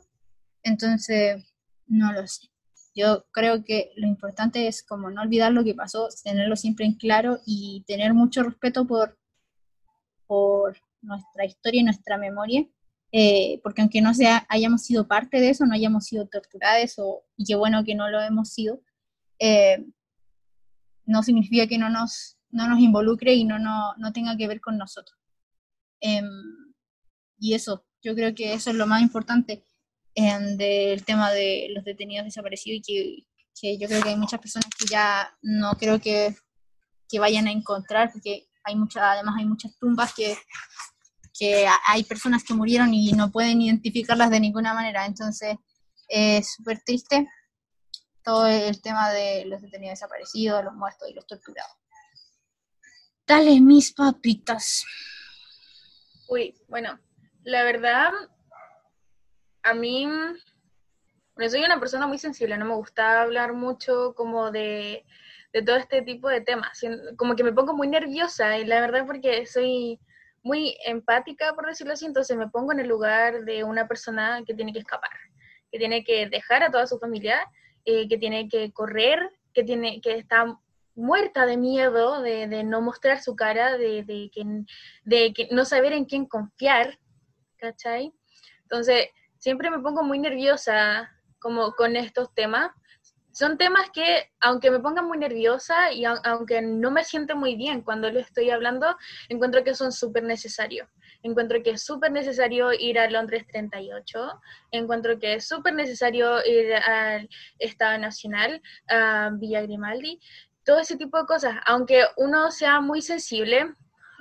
[0.63, 1.45] Entonces,
[1.87, 2.50] no lo sé.
[2.93, 6.93] Yo creo que lo importante es como no olvidar lo que pasó, tenerlo siempre en
[6.95, 9.17] claro y tener mucho respeto por,
[10.27, 12.67] por nuestra historia y nuestra memoria,
[13.11, 17.23] eh, porque aunque no sea, hayamos sido parte de eso, no hayamos sido torturadas o,
[17.37, 18.81] y qué bueno que no lo hemos sido,
[19.39, 19.85] eh,
[21.05, 24.61] no significa que no nos, no nos involucre y no, no, no tenga que ver
[24.61, 25.17] con nosotros.
[25.99, 26.25] Em,
[27.39, 29.63] y eso, yo creo que eso es lo más importante
[30.15, 34.85] del tema de los detenidos desaparecidos y que, yo creo que hay muchas personas que
[34.85, 36.35] ya no creo que,
[37.07, 40.35] que vayan a encontrar, porque hay muchas, además hay muchas tumbas que,
[41.37, 45.05] que hay personas que murieron y no pueden identificarlas de ninguna manera.
[45.05, 45.55] Entonces,
[46.07, 47.27] es súper triste
[48.23, 51.71] todo el tema de los detenidos desaparecidos, los muertos y los torturados.
[53.25, 54.83] Dale, mis papitas.
[56.27, 56.99] Uy, bueno,
[57.43, 58.11] la verdad,
[59.63, 60.05] a mí,
[61.35, 65.05] bueno, soy una persona muy sensible, no me gusta hablar mucho como de,
[65.53, 66.79] de todo este tipo de temas,
[67.17, 69.99] como que me pongo muy nerviosa y la verdad porque soy
[70.43, 74.53] muy empática, por decirlo así, entonces me pongo en el lugar de una persona que
[74.53, 75.11] tiene que escapar,
[75.71, 77.47] que tiene que dejar a toda su familia,
[77.85, 80.57] eh, que tiene que correr, que, tiene, que está
[80.95, 84.43] muerta de miedo de, de no mostrar su cara, de, de, que,
[85.03, 86.99] de que no saber en quién confiar,
[87.57, 88.11] ¿cachai?
[88.63, 89.09] Entonces,
[89.41, 92.71] siempre me pongo muy nerviosa como con estos temas.
[93.31, 97.81] Son temas que, aunque me pongan muy nerviosa y aunque no me siente muy bien
[97.81, 98.95] cuando lo estoy hablando,
[99.29, 100.87] encuentro que son súper necesarios.
[101.23, 106.73] Encuentro que es súper necesario ir a Londres 38, encuentro que es súper necesario ir
[106.75, 110.19] al Estado Nacional, a Villa Grimaldi,
[110.65, 111.55] todo ese tipo de cosas.
[111.65, 113.75] Aunque uno sea muy sensible,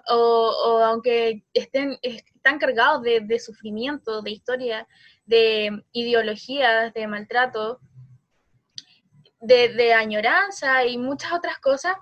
[0.09, 4.88] o, aunque estén, están cargados de, sufrimiento, de historia,
[5.26, 7.80] de ideologías, de maltrato,
[9.40, 11.96] de, añoranza y muchas otras cosas,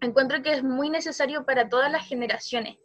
[0.00, 2.76] encuentro que es muy necesario para todas las generaciones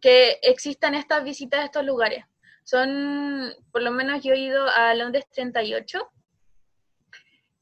[0.00, 2.24] que existan estas visitas a estos lugares.
[2.64, 6.10] Son, por lo menos yo he ido a Londres 38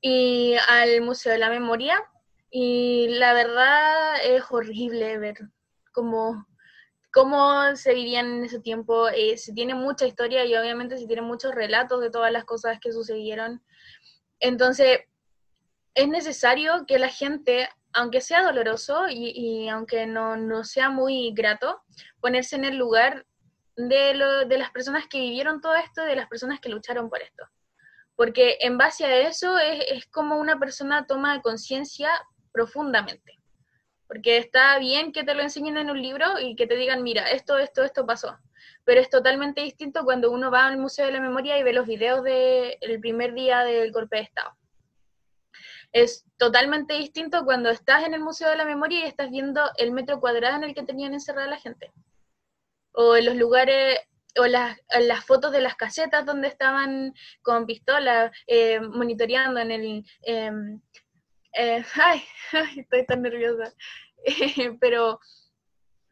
[0.00, 2.02] y al Museo de la Memoria
[2.50, 5.36] y la verdad es horrible ver
[5.94, 6.44] cómo
[7.14, 9.08] cómo se vivían en ese tiempo.
[9.08, 12.78] Eh, se tiene mucha historia y obviamente se tienen muchos relatos de todas las cosas
[12.80, 13.62] que sucedieron.
[14.40, 14.98] Entonces,
[15.94, 21.82] es necesario que la gente, aunque sea doloroso y, aunque no, sea muy grato,
[22.20, 23.24] ponerse en el lugar
[23.76, 27.08] de, lo, de las personas que vivieron todo esto y de las personas que lucharon
[27.08, 27.44] por esto.
[28.16, 32.10] Porque en base a eso es, es como una persona toma conciencia
[32.52, 33.33] profundamente.
[34.14, 37.32] Porque está bien que te lo enseñen en un libro y que te digan, mira,
[37.32, 38.38] esto, esto, esto pasó.
[38.84, 41.84] Pero es totalmente distinto cuando uno va al Museo de la Memoria y ve los
[41.84, 44.56] videos del primer día del golpe de Estado.
[45.90, 49.90] Es totalmente distinto cuando estás en el Museo de la Memoria y estás viendo el
[49.90, 51.90] metro cuadrado en el que tenían encerrada la gente.
[52.92, 53.98] O en los lugares,
[54.38, 54.78] o las,
[55.26, 60.04] fotos de las casetas donde estaban con pistola eh, monitoreando en el...
[60.22, 60.80] Em,
[61.56, 62.22] eh, ay,
[62.76, 63.72] estoy tan nerviosa.
[64.80, 65.20] pero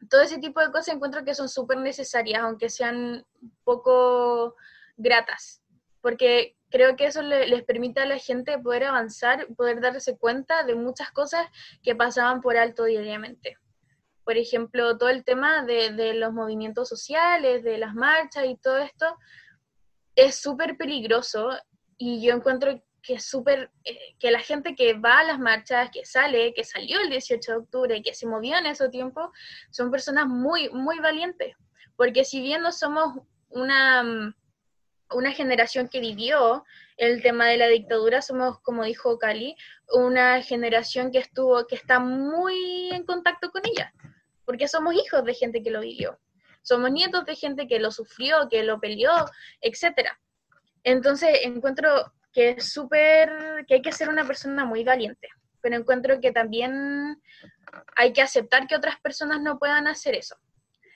[0.09, 3.25] todo ese tipo de cosas encuentro que son súper necesarias, aunque sean
[3.63, 4.55] poco
[4.97, 5.61] gratas,
[6.01, 10.75] porque creo que eso les permite a la gente poder avanzar, poder darse cuenta de
[10.75, 11.47] muchas cosas
[11.81, 13.57] que pasaban por alto diariamente.
[14.23, 18.77] Por ejemplo, todo el tema de, de los movimientos sociales, de las marchas y todo
[18.77, 19.05] esto,
[20.15, 21.49] es súper peligroso
[21.97, 26.05] y yo encuentro que súper, eh, que la gente que va a las marchas, que
[26.05, 29.31] sale, que salió el 18 de octubre, que se movió en ese tiempo,
[29.69, 31.53] son personas muy, muy valientes.
[31.97, 34.33] Porque si bien no somos una, mm,
[35.11, 36.63] una generación que vivió
[36.97, 39.55] el tema de la dictadura, somos, como dijo Cali,
[39.91, 43.93] una generación que estuvo, que está muy en contacto con ella,
[44.45, 46.19] porque somos hijos de gente que lo vivió.
[46.61, 49.11] Somos nietos de gente que lo sufrió, que lo peleó,
[49.59, 50.17] etcétera.
[50.85, 55.29] Entonces encuentro que es súper, que hay que ser una persona muy valiente,
[55.61, 57.21] pero encuentro que también
[57.95, 60.35] hay que aceptar que otras personas no puedan hacer eso.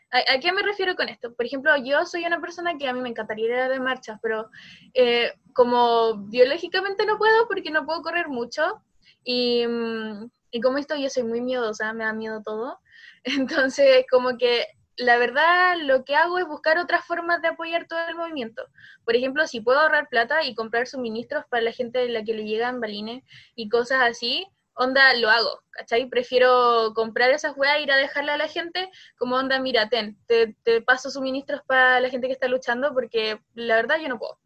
[0.09, 1.33] ¿A, qué me refiero con esto?
[1.35, 4.49] Por ejemplo, yo soy una persona que a mí me encantaría ir de marchas, pero
[4.93, 8.81] eh, como biológicamente no puedo porque no puedo correr mucho
[9.23, 12.79] y, mm, y como esto yo soy muy miedosa, me da miedo todo,
[13.23, 14.65] entonces como que
[14.97, 18.65] la verdad lo que hago es buscar otras formas de apoyar todo el movimiento.
[19.05, 22.33] Por ejemplo, si puedo ahorrar plata y comprar suministros para la gente a la que
[22.33, 23.23] le llegan balines
[23.55, 26.07] y cosas así, onda, lo hago, ¿cachai?
[26.09, 30.55] Prefiero comprar esas weas, ir a dejarle a la gente, como onda, mira, ten, te,
[30.63, 34.39] te paso suministros para la gente que está luchando, porque la verdad yo no puedo.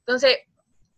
[0.00, 0.38] Entonces,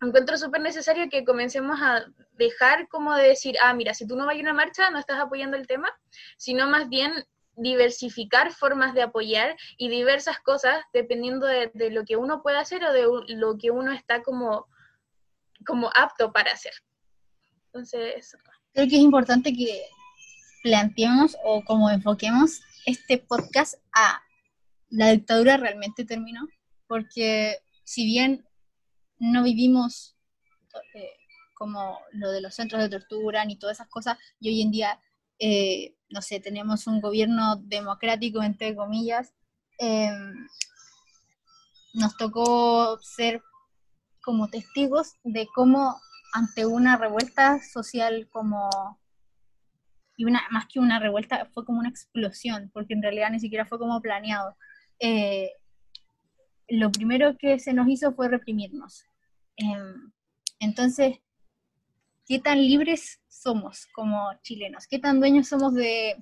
[0.00, 4.26] encuentro súper necesario que comencemos a dejar como de decir, ah, mira, si tú no
[4.26, 5.92] vas a una marcha, no estás apoyando el tema,
[6.36, 7.12] sino más bien
[7.60, 12.92] diversificar formas de apoyar y diversas cosas dependiendo de, lo que uno puede hacer o
[12.92, 14.66] de lo que uno está como,
[15.66, 16.72] como apto para hacer.
[17.66, 18.36] Entonces.
[18.72, 19.82] Creo que es importante que
[20.62, 24.22] planteemos o como enfoquemos este podcast a
[24.88, 26.48] la dictadura realmente terminó,
[26.86, 28.46] porque si bien
[29.18, 30.16] no vivimos
[30.94, 31.12] eh,
[31.54, 35.00] como lo de los centros de tortura ni todas esas cosas, y hoy en día,
[35.38, 39.32] eh, no sé, tenemos un gobierno democrático, entre comillas,
[39.78, 40.10] eh,
[41.94, 43.42] nos tocó ser
[44.22, 45.96] como testigos de cómo
[46.32, 48.68] ante una revuelta social como
[50.16, 53.64] y una más que una revuelta fue como una explosión porque en realidad ni siquiera
[53.64, 54.54] fue como planeado.
[54.98, 55.50] Eh,
[56.68, 59.04] lo primero que se nos hizo fue reprimirnos.
[59.56, 60.12] Em,
[60.60, 61.18] entonces
[62.30, 66.16] qué tan libres somos como chilenos qué tan dueños somos de,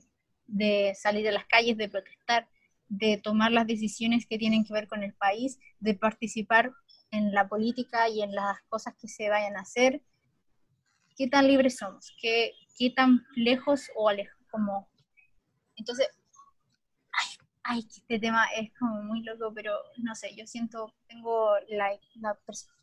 [0.47, 2.49] de salir a las calles de protestar
[2.89, 6.73] de tomar las decisiones que tienen que ver con el país de participar
[7.11, 10.03] en la política y en las cosas que se vayan a hacer,
[11.17, 14.89] qué tan libres somos, qué, qué tan lejos o lejos, como...
[15.77, 16.09] Entonces,
[17.13, 21.91] ay, ay, este tema es como muy loco, pero no sé, yo siento, tengo la,
[22.21, 22.39] la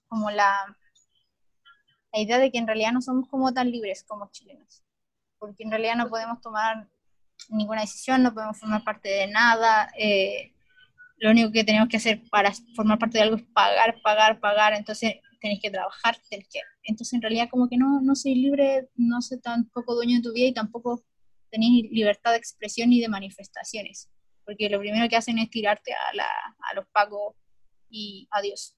[0.07, 0.77] como la,
[2.15, 4.83] la idea de que en realidad no somos como tan libres como chilenos,
[5.37, 6.87] porque en realidad no podemos tomar
[7.49, 10.53] ninguna decisión, no podemos formar parte de nada, eh,
[11.17, 14.73] lo único que tenemos que hacer para formar parte de algo es pagar, pagar, pagar,
[14.73, 16.61] entonces tenés que trabajar, tenés que...
[16.83, 20.33] Entonces en realidad como que no, no soy libre, no soy tampoco dueño de tu
[20.33, 21.03] vida y tampoco
[21.51, 24.09] tenés libertad de expresión y de manifestaciones,
[24.45, 27.35] porque lo primero que hacen es tirarte a, la, a los pagos
[27.89, 28.77] y adiós.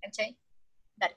[0.00, 0.38] ¿Cachai?
[0.96, 1.16] Dale.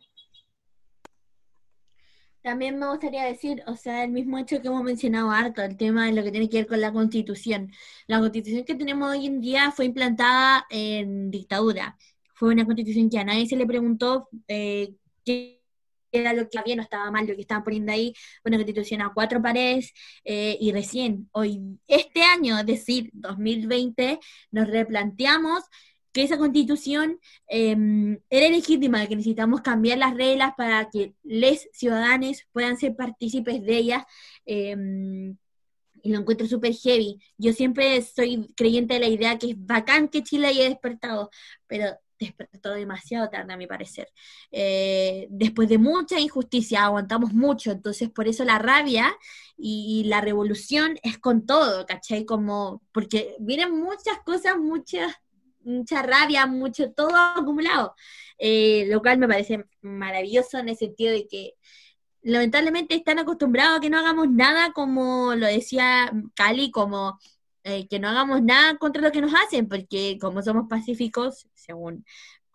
[2.46, 6.06] También me gustaría decir, o sea, el mismo hecho que hemos mencionado harto, el tema
[6.06, 7.72] de lo que tiene que ver con la constitución.
[8.06, 11.98] La constitución que tenemos hoy en día fue implantada en dictadura.
[12.36, 14.94] Fue una constitución que a nadie se le preguntó eh,
[15.26, 15.64] qué
[16.12, 18.14] era lo que estaba bien o estaba mal, lo que estaban poniendo ahí.
[18.44, 19.92] Una constitución a cuatro paredes
[20.24, 24.20] eh, y recién, hoy, este año, es decir, 2020,
[24.52, 25.64] nos replanteamos
[26.16, 27.76] que esa constitución eh,
[28.30, 33.78] era legítima, que necesitamos cambiar las reglas para que les ciudadanos puedan ser partícipes de
[33.78, 34.04] ellas.
[34.46, 34.76] eh,
[36.04, 37.20] y lo encuentro súper heavy.
[37.38, 41.32] Yo siempre soy creyente de la idea que es bacán que Chile haya despertado,
[41.68, 44.10] pero despertó demasiado tarde, a mi parecer.
[44.52, 49.16] Eh, después de mucha injusticia, aguantamos mucho, entonces por eso la rabia
[49.58, 52.26] y, y la revolución es con todo, ¿cachai?
[52.26, 55.14] Como, porque vienen muchas cosas, muchas
[55.66, 57.96] mucha rabia, mucho, todo acumulado,
[58.38, 61.54] eh, lo cual me parece maravilloso en el sentido de que
[62.22, 67.20] lamentablemente están acostumbrados a que no hagamos nada, como lo decía Cali, como
[67.64, 72.06] eh, que no hagamos nada contra lo que nos hacen, porque como somos pacíficos, según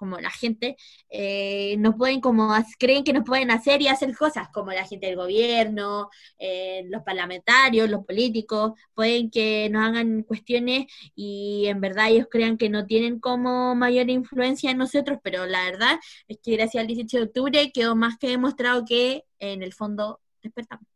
[0.01, 0.79] como la gente,
[1.11, 5.09] eh, nos pueden como, creen que nos pueden hacer y hacer cosas, como la gente
[5.09, 12.09] del gobierno, eh, los parlamentarios, los políticos, pueden que nos hagan cuestiones y en verdad
[12.09, 16.53] ellos crean que no tienen como mayor influencia en nosotros, pero la verdad es que
[16.53, 20.87] gracias al 18 de octubre quedó más que demostrado que en el fondo despertamos.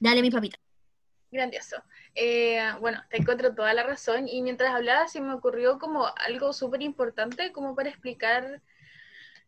[0.00, 0.58] Dale mi papita.
[1.32, 1.82] Grandioso.
[2.14, 6.52] Eh, bueno, te encuentro toda la razón y mientras hablabas se me ocurrió como algo
[6.52, 8.60] súper importante como para explicar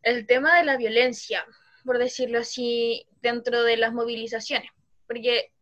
[0.03, 1.45] el tema de la violencia,
[1.85, 4.71] por decirlo así, dentro de las movilizaciones.
[5.07, 5.53] Porque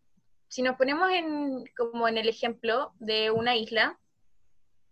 [0.46, 3.98] si nos ponemos en, como en el ejemplo de una isla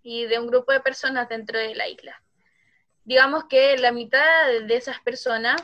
[0.03, 2.21] y de un grupo de personas dentro de la isla,
[3.05, 5.63] digamos que la mitad de esas personas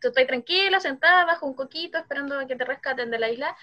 [0.00, 3.56] tú estás tranquila, sentada bajo un coquito, esperando a que te rescaten de la isla,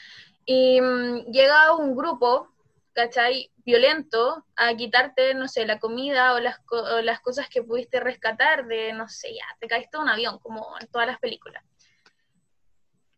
[0.46, 2.50] y mm, llega un grupo,
[2.94, 3.52] ¿cachai?
[3.66, 6.86] Violento a quitarte, no sé, la comida o las, co-
[7.22, 11.08] cosas que pudiste rescatar de, no sé, ya, te caíste un avión, como en todas
[11.08, 11.64] las películas.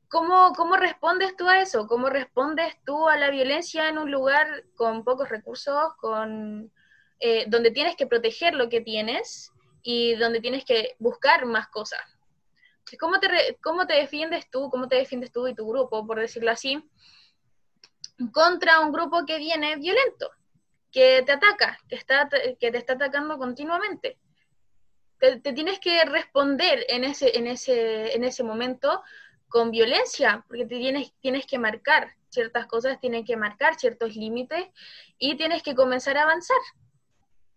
[0.10, 1.86] ¿Cómo, ¿Cómo respondes tú a eso?
[1.88, 6.72] ¿Cómo respondes tú a la violencia en un lugar con pocos recursos, con,
[7.20, 9.52] eh, donde tienes que proteger lo que tienes
[9.84, 12.02] y donde tienes que buscar más cosas?
[12.98, 16.52] ¿Cómo te, ¿Cómo te defiendes tú, cómo te defiendes tú y tu grupo, por decirlo
[16.52, 16.84] así,
[18.32, 20.32] contra un grupo que viene violento,
[20.92, 24.18] que te ataca, que, está, que te está atacando continuamente?
[25.20, 29.04] Te, te tienes que responder en ese, en, ese, en ese momento
[29.50, 34.68] con violencia, porque te tienes, tienes que marcar ciertas cosas, tienes que marcar ciertos límites
[35.18, 36.58] y tienes que comenzar a avanzar,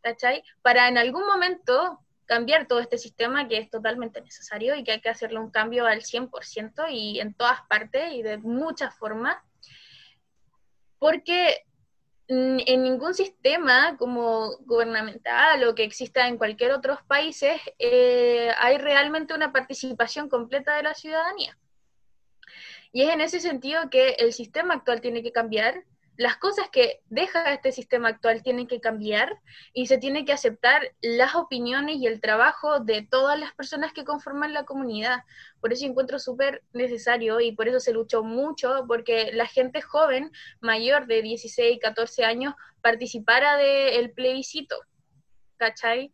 [0.01, 0.43] ¿cachai?
[0.63, 2.01] Para en algún momento
[2.33, 5.85] cambiar todo este sistema que es totalmente necesario y que hay que hacerle un cambio
[5.85, 9.37] al 100% y en todas partes y de muchas formas,
[10.99, 11.67] porque
[12.29, 19.35] en ningún sistema como gubernamental o que exista en cualquier otros países eh, hay realmente
[19.35, 21.59] una participación completa de la ciudadanía.
[22.93, 25.85] Y es en ese sentido que el sistema actual tiene que cambiar,
[26.17, 29.41] las cosas que deja este sistema actual tienen que cambiar
[29.73, 34.05] y se tiene que aceptar las opiniones y el trabajo de todas las personas que
[34.05, 35.21] conforman la comunidad.
[35.61, 40.31] Por eso encuentro súper necesario y por eso se luchó mucho, porque la gente joven,
[40.61, 44.77] mayor de 16, 14 años, participara del plebiscito.
[45.57, 46.13] ¿Cachai?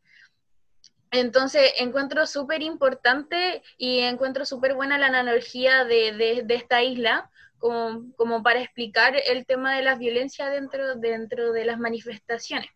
[1.10, 8.12] Entonces encuentro súper importante y encuentro súper buena la analogía de, de, esta isla como,
[8.16, 12.70] como, para explicar el tema de las violencias dentro, dentro de las manifestaciones.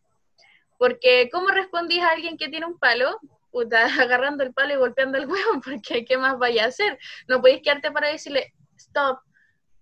[0.78, 3.18] Porque ¿cómo respondís a alguien que tiene un palo?
[3.50, 6.98] Puta, agarrando el palo y golpeando el huevo, porque ¿qué más vaya a hacer?
[7.28, 9.20] No podéis quedarte para decirle, stop,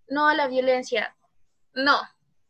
[0.09, 1.17] no a la violencia,
[1.75, 1.99] no.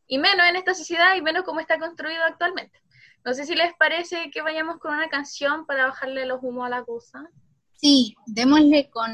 [0.07, 2.81] Y menos en esta sociedad y menos como está construido actualmente.
[3.25, 6.71] No sé si les parece que vayamos con una canción para bajarle los humos a
[6.71, 7.29] la cosa.
[7.77, 9.11] Sí, démosle con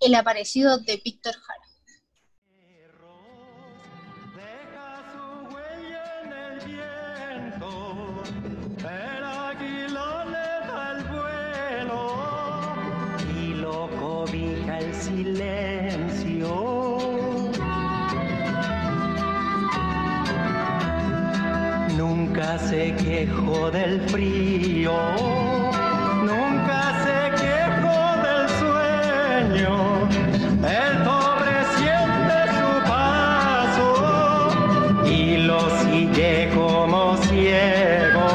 [0.00, 1.65] el aparecido de Víctor Jara.
[22.76, 24.92] Se quejó del frío,
[26.30, 29.74] nunca se quejó del sueño.
[30.60, 33.88] El pobre siente su paso
[35.06, 38.26] y lo sigue como ciego.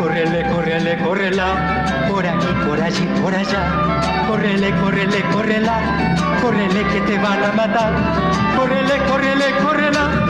[0.00, 1.48] Córrele, córrele, córrela,
[2.10, 3.62] por aquí, por allí, por allá.
[4.26, 5.76] Córrele, córrele, córrela,
[6.42, 7.92] córrele que te van a matar.
[8.56, 10.28] Córrele, córrele, córrela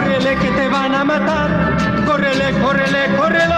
[0.00, 1.69] córrele que te van a matar,
[2.30, 3.54] córrele, córrele, córrele.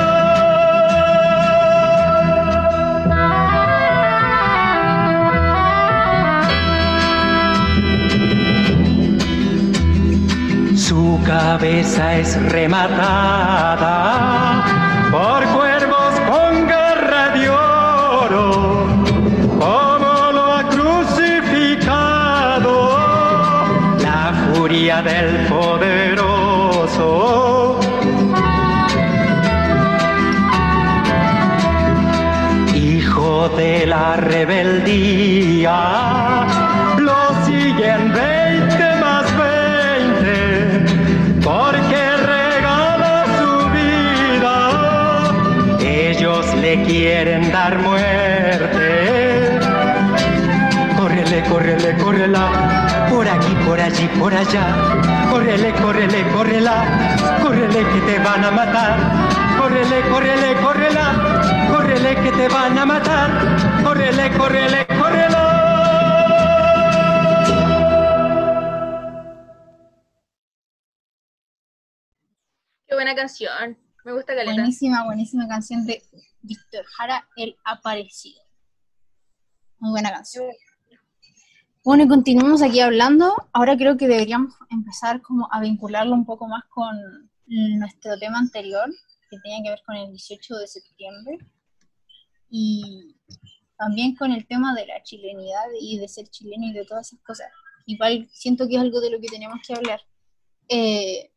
[10.77, 13.95] Su cabeza es rematada
[15.11, 18.87] por cuervos con garra de oro,
[19.59, 21.93] como lo ha crucificado
[23.99, 25.42] la furia del
[34.53, 35.81] rebeldía,
[36.99, 40.85] lo siguen 20 más 20,
[41.43, 44.57] porque regala su vida.
[45.81, 49.59] Ellos le quieren dar muerte.
[50.99, 52.45] Córrele, córrele, córrela,
[53.11, 54.67] por aquí, por allí, por allá.
[55.31, 56.85] Córrele, córrele, córrela,
[57.43, 58.99] córrele que te van a matar.
[59.59, 61.22] Córrele, córrele, córrela,
[62.03, 63.85] córrele que te van a matar.
[63.85, 65.43] Córrele, córrele, córrela.
[72.87, 73.79] Qué buena canción.
[74.05, 74.55] Me gusta Caleta.
[74.55, 76.03] Buenísima, buenísima canción de
[76.43, 78.43] Víctor Jara, El Aparecido.
[79.79, 80.47] Muy buena canción.
[81.85, 83.33] Bueno, y continuamos aquí hablando.
[83.53, 86.97] Ahora creo que deberíamos empezar como a vincularlo un poco más con
[87.47, 88.89] nuestro tema anterior,
[89.31, 91.39] que tenía que ver con el 18 de septiembre.
[92.55, 93.17] Y
[93.79, 97.25] también con el tema de la chilenidad y de ser chileno y de todas esas
[97.25, 97.49] cosas.
[97.87, 100.01] Igual siento que es algo de lo que tenemos que hablar.
[100.69, 101.33] Eh,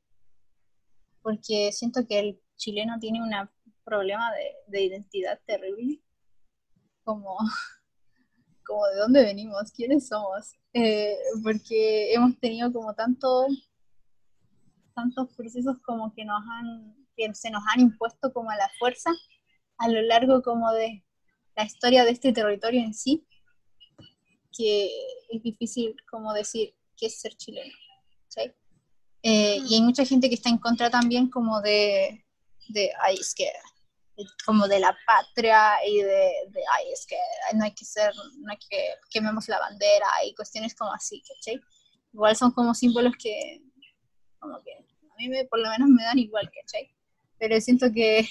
[1.21, 3.31] porque siento que el chileno tiene un
[3.85, 6.01] problema de, de identidad terrible.
[7.05, 7.37] Como
[8.65, 13.71] como de dónde venimos, quiénes somos, eh, porque hemos tenido como tantos
[14.93, 19.11] tantos procesos como que nos han, que se nos han impuesto como a la fuerza
[19.77, 21.04] a lo largo como de
[21.55, 23.25] la historia de este territorio en sí,
[24.55, 24.85] que
[25.29, 27.73] es difícil como decir qué es ser chileno.
[28.27, 28.41] ¿sí?
[29.23, 32.25] Eh, y hay mucha gente que está en contra también como de,
[32.69, 33.51] de ay, es que
[34.45, 37.17] como de la patria y de, de, ay, es que
[37.53, 41.59] no hay que ser, no hay que quememos la bandera y cuestiones como así, ¿cachai?
[42.13, 43.61] Igual son como símbolos que,
[44.39, 46.89] como que a mí me, por lo menos me dan igual, ¿cachai?
[47.37, 48.25] Pero siento que,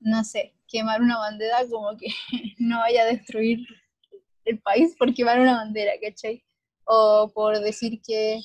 [0.00, 2.08] no sé, quemar una bandera como que
[2.58, 3.66] no vaya a destruir
[4.44, 6.44] el país por quemar una bandera, ¿cachai?
[6.84, 8.40] O por decir que,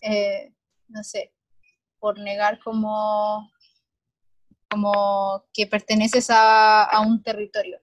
[0.00, 0.54] eh,
[0.88, 1.32] no sé,
[1.98, 3.50] por negar como,
[4.70, 7.80] como que perteneces a, a un territorio,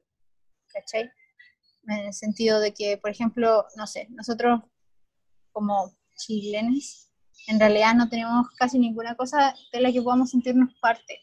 [0.74, 1.12] ¿cachai?
[1.88, 4.62] En el sentido de que, por ejemplo, no sé, nosotros
[5.51, 7.12] como chilenos,
[7.47, 11.20] en realidad no tenemos casi ninguna cosa de la que podamos sentirnos parte,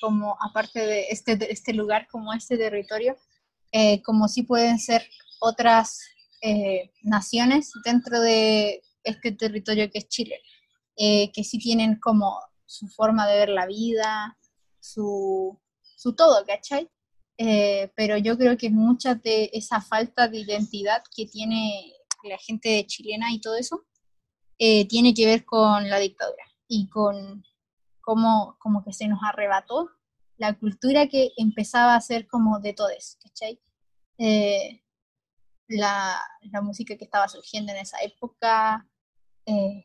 [0.00, 3.16] como aparte de este, de este lugar, como este territorio,
[3.72, 5.08] eh, como si pueden ser
[5.40, 6.00] otras
[6.40, 10.40] eh, naciones dentro de este territorio que es Chile,
[10.96, 14.38] eh, que sí tienen como su forma de ver la vida,
[14.80, 15.58] su,
[15.96, 16.88] su todo, ¿cachai?
[17.94, 21.92] pero yo creo que mucha de esa falta de identidad que tiene
[22.24, 23.86] la gente chilena y todo eso,
[24.58, 27.44] tiene que ver con la dictadura y con
[28.08, 29.90] cómo como que se nos arrebató
[30.38, 33.60] la cultura que empezaba a ser como de todos, ¿cachai?
[34.16, 34.82] Eh,
[35.68, 38.88] la, la, música que estaba surgiendo en esa época,
[39.44, 39.84] eh,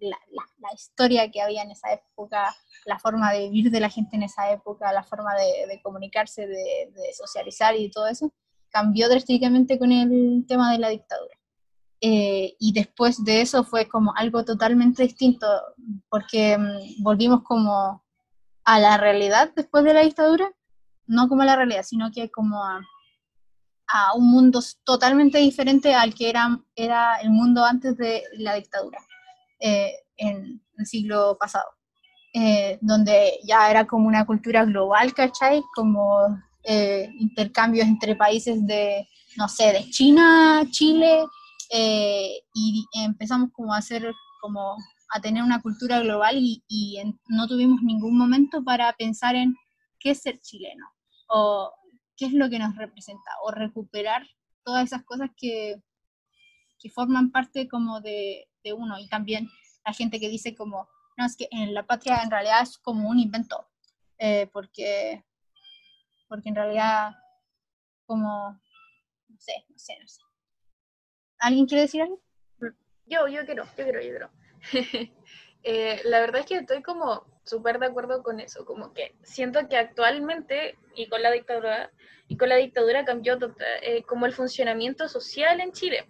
[0.00, 0.18] la,
[0.58, 2.54] la, historia que había en esa época,
[2.84, 6.46] la forma de vivir de la gente en esa época, la forma de, de comunicarse,
[6.46, 8.30] de, de, socializar y todo eso,
[8.68, 11.34] cambió drásticamente con el tema de la dictadura.
[12.04, 15.46] Eh, y después de eso fue como algo totalmente distinto,
[16.08, 18.02] porque mm, volvimos como
[18.64, 20.50] a la realidad después de la dictadura,
[21.06, 22.80] no como a la realidad, sino que como a,
[23.86, 28.98] a un mundo totalmente diferente al que era, era el mundo antes de la dictadura,
[29.60, 31.68] eh, en el siglo pasado,
[32.34, 35.62] eh, donde ya era como una cultura global, ¿cachai?
[35.74, 41.26] Como eh, intercambios entre países de, no sé, de China, Chile,
[41.72, 44.12] y empezamos como a hacer
[44.42, 44.76] como
[45.14, 49.54] a tener una cultura global y, no tuvimos ningún momento para pensar en
[50.00, 50.84] qué es ser chileno
[51.28, 51.72] o
[52.16, 54.26] qué es lo que nos representa o recuperar
[54.64, 55.80] todas esas cosas que,
[56.78, 59.48] que forman parte como de, de, uno y también
[59.86, 63.08] la gente que dice como, no, es que en la patria en realidad es como
[63.08, 63.68] un invento,
[64.18, 65.24] eh, porque,
[66.28, 67.12] porque en realidad
[68.06, 68.60] como,
[69.28, 70.31] no sé, no sé, no sé.
[71.42, 72.20] ¿Alguien quiere decir algo?
[73.06, 74.30] Yo, yo quiero, yo quiero, yo quiero.
[75.64, 79.68] Eh, la verdad es que estoy como súper de acuerdo con eso, como que siento
[79.68, 81.92] que actualmente y con la dictadura
[82.26, 83.38] y con la dictadura cambió
[83.80, 86.08] eh, como el funcionamiento social en Chile,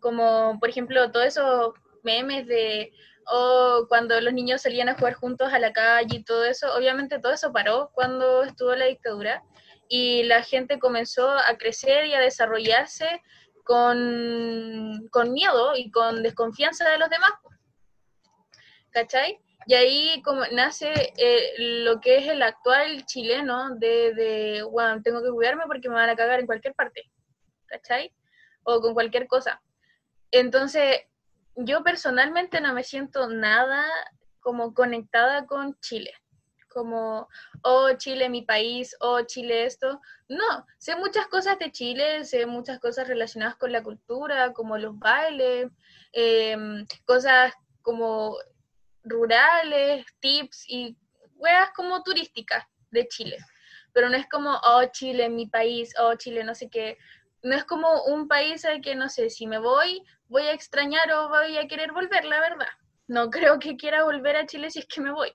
[0.00, 1.72] como por ejemplo todos esos
[2.02, 2.92] memes de
[3.30, 7.20] o cuando los niños salían a jugar juntos a la calle y todo eso, obviamente
[7.20, 9.44] todo eso paró cuando estuvo la dictadura
[9.88, 13.22] y la gente comenzó a crecer y a desarrollarse
[13.68, 17.32] con, con miedo y con desconfianza de los demás.
[18.90, 19.38] ¿Cachai?
[19.66, 25.22] Y ahí como nace eh, lo que es el actual chileno de, de, bueno, tengo
[25.22, 27.10] que cuidarme porque me van a cagar en cualquier parte,
[27.66, 28.10] ¿cachai?
[28.62, 29.60] O con cualquier cosa.
[30.30, 31.02] Entonces,
[31.54, 33.84] yo personalmente no me siento nada
[34.40, 36.14] como conectada con Chile
[36.78, 37.28] como,
[37.62, 40.00] oh, Chile, mi país, oh, Chile, esto.
[40.28, 44.96] No, sé muchas cosas de Chile, sé muchas cosas relacionadas con la cultura, como los
[44.96, 45.72] bailes,
[46.12, 47.52] em, cosas
[47.82, 48.36] como
[49.02, 50.96] rurales, tips y
[51.34, 53.38] weas como turísticas de Chile.
[53.92, 56.96] Pero no es como, oh, Chile, mi país, oh, Chile, no sé qué.
[57.42, 61.10] No es como un país al que, no sé, si me voy, voy a extrañar
[61.10, 62.68] o voy a querer volver, la verdad.
[63.08, 65.32] No creo que quiera volver a Chile si es que me voy.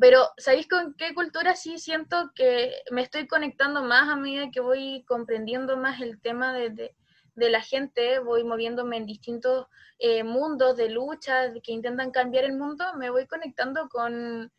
[0.00, 4.60] Pero, ¿sabéis con qué cultura sí siento que me estoy conectando más a medida que
[4.60, 6.94] voy comprendiendo más el tema de,
[7.34, 8.18] de, la gente?
[8.18, 9.66] Voy moviéndome en distintos
[9.98, 14.50] eh, mundos de lucha que intentan cambiar el mundo, me voy conectando con,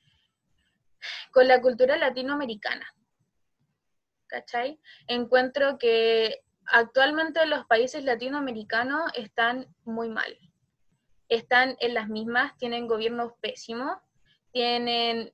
[1.32, 2.86] con la cultura latinoamericana.
[4.28, 4.80] ¿Cachai?
[5.08, 10.38] Encuentro que actualmente los países latinoamericanos están muy mal.
[11.28, 13.98] Están en las mismas, tienen gobiernos pésimos
[14.54, 15.34] tienen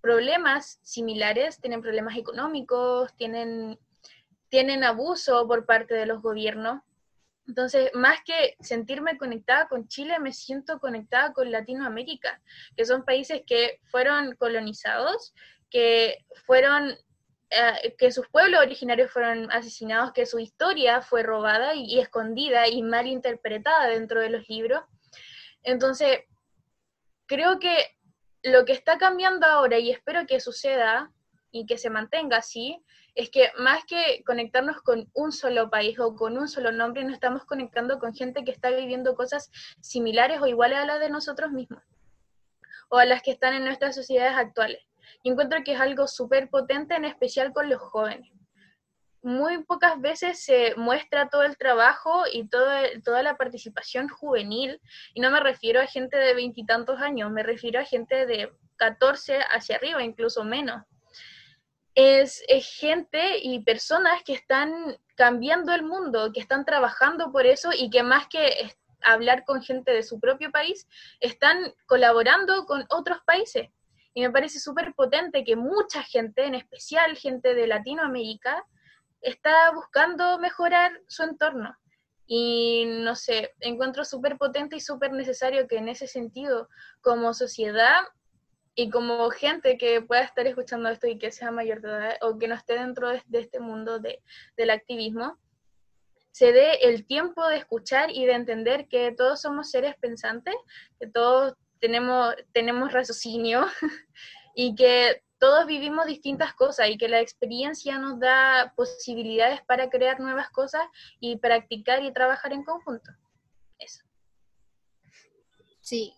[0.00, 3.78] problemas similares, tienen problemas económicos, tienen,
[4.48, 6.80] tienen abuso por parte de los gobiernos.
[7.46, 12.40] Entonces, más que sentirme conectada con Chile, me siento conectada con Latinoamérica,
[12.76, 15.34] que son países que fueron colonizados,
[15.68, 16.96] que fueron
[17.50, 22.68] eh, que sus pueblos originarios fueron asesinados, que su historia fue robada y, y escondida
[22.68, 24.84] y mal interpretada dentro de los libros.
[25.64, 26.20] Entonces,
[27.26, 27.99] creo que
[28.42, 31.10] lo que está cambiando ahora, y espero que suceda
[31.50, 32.82] y que se mantenga así,
[33.14, 37.14] es que más que conectarnos con un solo país o con un solo nombre, nos
[37.14, 41.50] estamos conectando con gente que está viviendo cosas similares o iguales a las de nosotros
[41.50, 41.82] mismos,
[42.88, 44.86] o a las que están en nuestras sociedades actuales.
[45.22, 48.30] Y encuentro que es algo súper potente, en especial con los jóvenes.
[49.22, 52.70] Muy pocas veces se muestra todo el trabajo y todo,
[53.04, 54.80] toda la participación juvenil,
[55.14, 59.40] y no me refiero a gente de veintitantos años, me refiero a gente de 14
[59.52, 60.82] hacia arriba, incluso menos.
[61.94, 67.70] Es, es, gente y personas que están cambiando el mundo, que están trabajando por eso
[67.76, 70.86] y que más que hablar con gente de su propio país,
[71.20, 73.68] están colaborando con otros países.
[74.14, 78.64] Y me parece súper potente que mucha gente, en especial gente de Latinoamérica,
[79.20, 81.76] está buscando mejorar su entorno.
[82.26, 86.68] Y no sé, encuentro súper potente y súper necesario que en ese sentido,
[87.00, 88.02] como sociedad
[88.74, 92.38] y como gente que pueda estar escuchando esto y que sea mayor de edad o
[92.38, 94.22] que no esté dentro de, este mundo de,
[94.56, 95.38] del activismo,
[96.30, 100.54] se dé el tiempo de escuchar y de entender que todos somos seres pensantes,
[101.00, 103.66] que todos tenemos, tenemos raciocinio
[104.54, 110.20] y que todos vivimos distintas cosas y que la experiencia nos da posibilidades para crear
[110.20, 110.82] nuevas cosas
[111.18, 113.10] y practicar y trabajar en conjunto.
[113.78, 114.04] Eso.
[115.80, 116.12] Sí,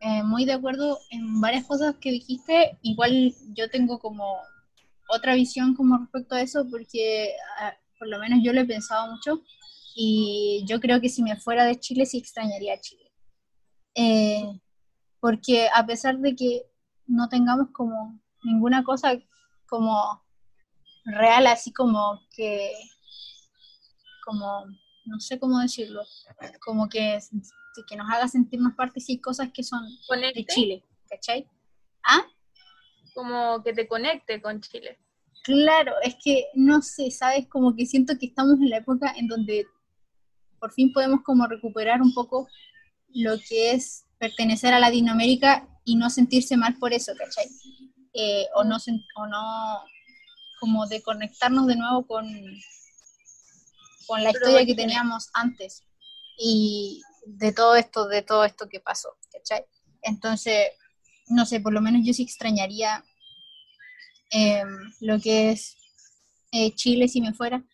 [0.00, 2.78] eh, muy de acuerdo en varias cosas que dijiste.
[2.82, 4.38] Igual yo tengo como
[5.08, 9.10] otra visión como respecto a eso porque ah, por lo menos yo lo he pensado
[9.10, 9.42] mucho
[9.96, 13.10] y yo creo que si me fuera de Chile sí extrañaría a Chile.
[13.96, 14.60] Eh,
[15.18, 16.62] porque a pesar de que
[17.08, 19.18] no tengamos como ninguna cosa
[19.66, 20.22] como
[21.04, 22.72] real, así como que,
[24.24, 24.66] como,
[25.04, 26.02] no sé cómo decirlo,
[26.64, 27.18] como que,
[27.88, 29.82] que nos haga sentirnos parte, sí, cosas que son
[30.34, 31.48] de Chile, ¿cachai?
[32.04, 32.24] ¿Ah?
[33.14, 34.98] Como que te conecte con Chile.
[35.44, 37.46] Claro, es que, no sé, ¿sabes?
[37.48, 39.66] Como que siento que estamos en la época en donde
[40.58, 42.48] por fin podemos como recuperar un poco
[43.14, 47.46] lo que es pertenecer a Latinoamérica y no sentirse mal por eso, ¿cachai?
[48.20, 48.78] Eh, o, no,
[49.14, 49.84] o no,
[50.58, 52.26] como de conectarnos de nuevo con,
[54.08, 55.84] con la historia que teníamos antes
[56.36, 59.64] y de todo esto, de todo esto que pasó, ¿cachai?
[60.02, 60.66] Entonces,
[61.28, 63.04] no sé, por lo menos yo sí extrañaría
[64.30, 65.76] em, lo que es
[66.50, 67.64] eh, Chile si me fuera,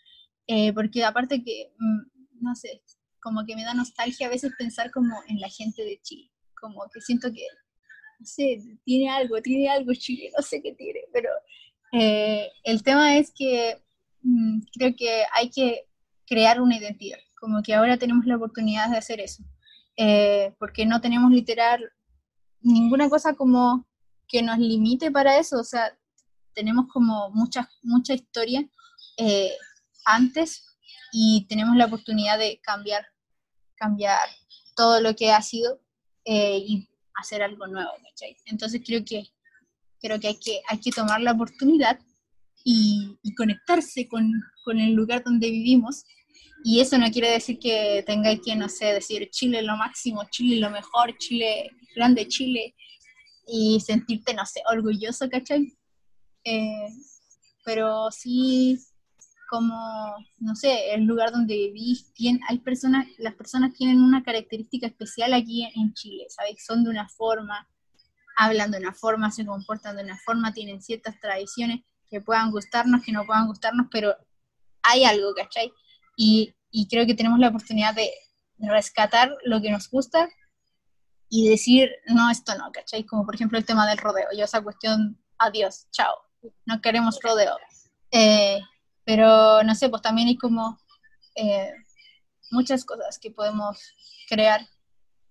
[0.47, 2.83] eh, porque aparte que, mm, no sé,
[3.23, 6.35] como que me da nostalgia a veces pensar como en la gente de Chile
[6.65, 7.47] como que siento que,
[8.25, 11.29] no sé, tiene algo, tiene algo Chile, no sé qué tiene, pero
[11.93, 13.83] eh, el tema es que
[14.23, 15.87] mm, creo que hay que
[16.27, 19.45] crear una identidad, como que ahora tenemos la oportunidad de hacer eso,
[19.99, 21.93] eh, porque no tenemos literal
[22.63, 23.87] ninguna cosa como
[24.27, 25.95] que nos limite para eso, o sea,
[26.55, 28.67] tenemos como mucha, mucha historia
[29.19, 29.53] eh,
[30.07, 30.65] antes
[31.13, 33.05] y tenemos la oportunidad de cambiar,
[33.75, 34.27] cambiar
[34.77, 35.79] todo lo que ha sido
[36.27, 37.91] y hacer algo nuevo,
[38.47, 39.25] Entonces creo que,
[40.01, 41.99] creo que, hay, que hay que tomar la oportunidad
[42.65, 44.33] y, conectarse con,
[44.65, 46.05] con, el lugar donde vivimos.
[46.65, 50.57] Y eso no quiere decir que tengáis que, no sé, decir Chile lo máximo, Chile
[50.57, 52.75] lo mejor, Chile grande, Chile,
[53.47, 55.77] y sentirte, no sé, orgulloso, ¿cachai?
[56.45, 56.89] Eh,
[57.65, 58.79] pero sí
[59.55, 62.13] como, no sé, el lugar donde vivís,
[62.49, 66.57] hay personas, las personas tienen una característica especial aquí en, Chile, ¿sabes?
[66.67, 67.69] Son de una forma,
[68.37, 73.05] hablan de una forma, se comportan de una forma, tienen ciertas tradiciones que puedan gustarnos,
[73.05, 74.17] que no puedan gustarnos, pero
[74.83, 75.73] hay algo, ¿cachai?
[76.17, 78.11] Y, y creo que tenemos la oportunidad de
[78.59, 80.29] rescatar lo que nos gusta
[81.29, 83.05] y decir, no, esto no, ¿cachai?
[83.05, 84.27] Como por ejemplo el tema del rodeo.
[84.37, 86.13] Yo esa cuestión, adiós, chao,
[86.67, 87.57] no queremos rodeo.
[88.11, 88.61] Eh,
[89.05, 90.79] pero no sé, pues también hay como
[91.37, 91.73] eh,
[92.51, 93.79] muchas cosas que podemos
[94.29, 94.61] crear.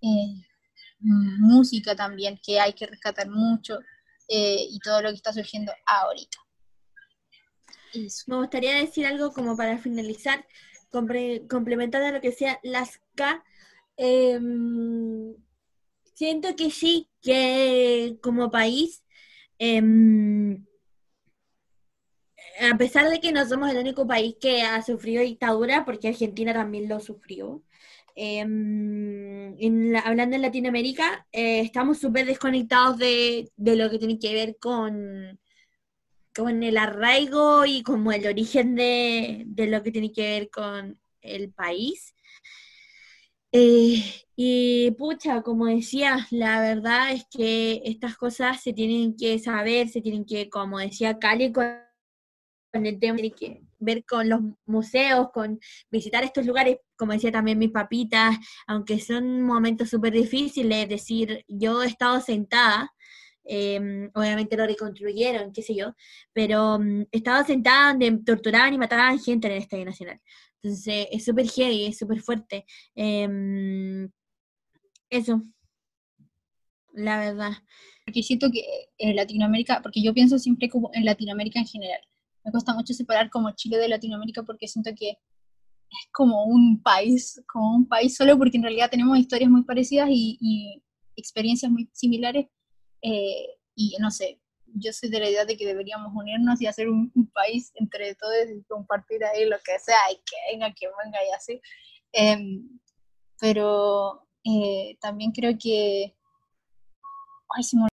[0.01, 0.43] Eh,
[1.03, 3.79] música también, que hay que rescatar mucho,
[4.27, 6.37] eh, y todo lo que está surgiendo ahorita.
[8.25, 10.45] Me gustaría decir algo como para finalizar,
[10.89, 13.43] complementando lo que sea las K.
[13.97, 15.35] Em,
[16.15, 19.03] siento que sí, que como país
[19.59, 20.65] em,
[22.59, 26.53] a pesar de que no somos el único país que ha sufrido dictadura, porque Argentina
[26.53, 27.63] también lo sufrió,
[28.15, 29.55] em,
[30.03, 35.39] hablando en Latinoamérica, eh, estamos súper desconectados de, lo que tiene que ver con,
[36.35, 41.51] con el arraigo y como el origen de, lo que tiene que ver con el
[41.51, 42.13] país.
[43.51, 44.03] Eh,
[44.35, 50.01] y pucha, como decía, la verdad es que estas cosas se tienen que saber, se
[50.01, 51.82] tienen que, como decía Cali, con
[52.73, 55.59] el tema, tiene que ver con los museos, con
[55.91, 58.35] visitar estos lugares, como decía también mis papitas,
[58.67, 62.91] aunque son momentos súper difíciles, es decir, yo he estado sentada
[63.45, 65.93] em, obviamente lo reconstruyeron, qué sé yo,
[66.33, 70.21] pero mm, estaba sentada donde torturaban y mataban gente en el Estadio Nacional.
[70.61, 72.65] Entonces es súper heavy, es súper fuerte.
[72.95, 74.09] Em,
[75.09, 75.41] eso,
[76.93, 77.51] la verdad.
[78.05, 78.63] Porque siento que
[78.97, 82.01] en Latinoamérica, porque yo pienso siempre como en Latinoamérica en general.
[82.43, 87.41] Me cuesta mucho separar como Chile de Latinoamérica porque siento que es como un país,
[87.47, 90.83] como un país solo porque en realidad tenemos historias muy parecidas y, y
[91.15, 92.47] experiencias muy similares.
[93.01, 94.39] eh, y no sé,
[94.75, 98.15] yo soy de la idea de que deberíamos unirnos y hacer un, un país entre
[98.15, 101.61] todos y compartir ahí lo que sea y que venga, que venga y así.
[102.11, 102.79] Em,
[103.39, 106.15] pero eh, también creo que...
[107.55, 107.87] Ay, se me.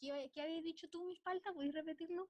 [0.00, 1.52] ¿Qué, qué habías dicho tú, mi falta?
[1.52, 2.28] ¿Puedes repetirlo?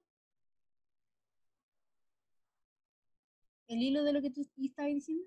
[3.67, 5.23] ¿El hilo de lo que tú estabas diciendo?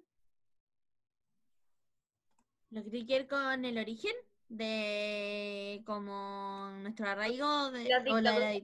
[2.71, 4.13] Lo que tiene que ver con el origen
[4.49, 8.61] de como nuestro arraigo de, La o la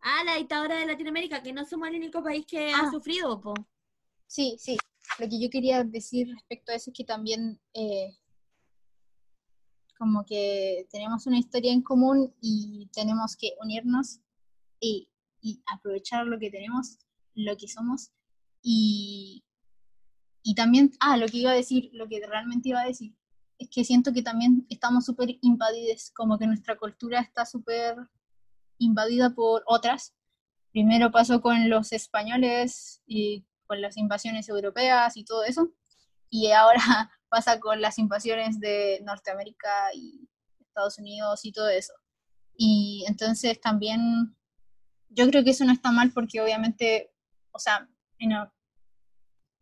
[0.00, 2.90] ah, la dictadura de Latinoamérica, que no somos el único país que ha Ah.
[2.90, 3.54] sufrido, po.
[4.26, 4.76] Sí, sí.
[5.18, 8.16] Lo que yo quería decir respecto a eso es que también eh,
[9.98, 14.20] como que tenemos una historia en común y tenemos que unirnos
[14.80, 15.08] y,
[15.40, 16.98] y aprovechar lo que tenemos,
[17.34, 18.10] lo que somos.
[18.62, 19.44] Y,
[20.42, 23.14] y también, ah, lo que iba a decir, lo que realmente iba a decir,
[23.58, 27.96] es que siento que también estamos súper invadidos, como que nuestra cultura está súper
[28.78, 30.14] invadida por otras.
[30.72, 35.72] Primero pasó con los españoles y con las invasiones europeas y todo eso,
[36.28, 40.28] y ahora pasa con las invasiones de Norteamérica y
[40.60, 41.92] Estados Unidos y todo eso.
[42.56, 44.36] Y entonces también
[45.08, 47.10] yo creo que eso no está mal porque obviamente,
[47.52, 47.88] o sea,
[48.22, 48.52] en a-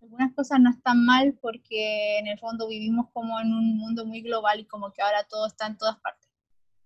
[0.03, 4.23] algunas cosas no están mal porque en el fondo vivimos como en un mundo muy
[4.23, 6.31] global y como que ahora todo está en todas partes.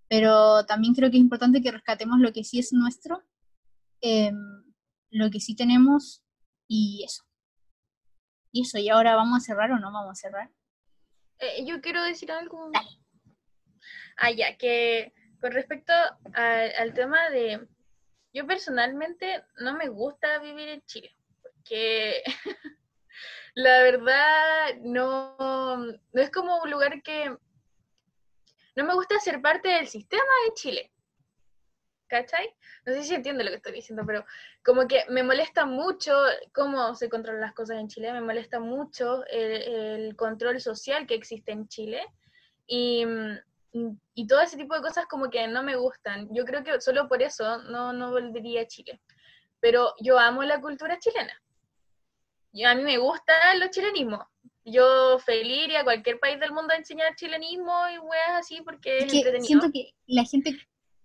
[0.09, 3.23] Pero también creo que es importante que rescatemos lo que sí es nuestro,
[4.01, 4.65] em,
[5.11, 6.23] lo que sí tenemos
[6.69, 7.23] y eso.
[8.53, 10.51] Y eso, ¿y ahora vamos a cerrar o no vamos a cerrar?
[11.39, 12.71] Eh, yo quiero decir algo.
[12.73, 12.89] Dale.
[14.17, 17.67] Ah, ya, que con respecto a- al tema de.
[18.33, 21.15] Yo personalmente no me gusta vivir en Chile,
[21.65, 22.23] porque
[23.55, 27.37] la verdad no, no es como un lugar que.
[28.77, 30.91] No me gusta ser parte del sistema de Chile.
[32.09, 32.55] ¿Cachai?
[32.85, 34.25] No sé si entiende lo que estoy diciendo, pero
[34.65, 36.13] como que me molesta mucho
[36.53, 41.15] cómo se controlan las cosas en Chile, me molesta mucho el, el control social que
[41.15, 42.05] existe en Chile
[42.67, 43.05] y,
[44.15, 46.29] y todo ese tipo de cosas como que no me gustan.
[46.33, 49.01] Yo creo que solo por eso no, no volvería a Chile.
[49.61, 51.33] Pero yo amo la cultura chilena.
[52.55, 54.21] Yo, a mí me gusta los chilenismos.
[54.65, 58.97] Yo feliz iría a cualquier país del mundo a enseñar chilenismo y weas así porque
[58.99, 59.47] es, Es que entretenido.
[59.47, 60.57] siento que la gente,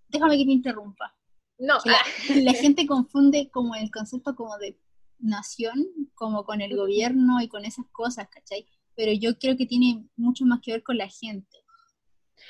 [0.07, 1.13] déjame que te interrumpa,
[1.57, 1.97] No, la,
[2.51, 4.79] la gente confunde como el concepto como de
[5.17, 8.65] nación, como con el gobierno y con esas cosas, ¿cachai?
[8.95, 11.57] Pero yo creo que tiene mucho más que ver con la gente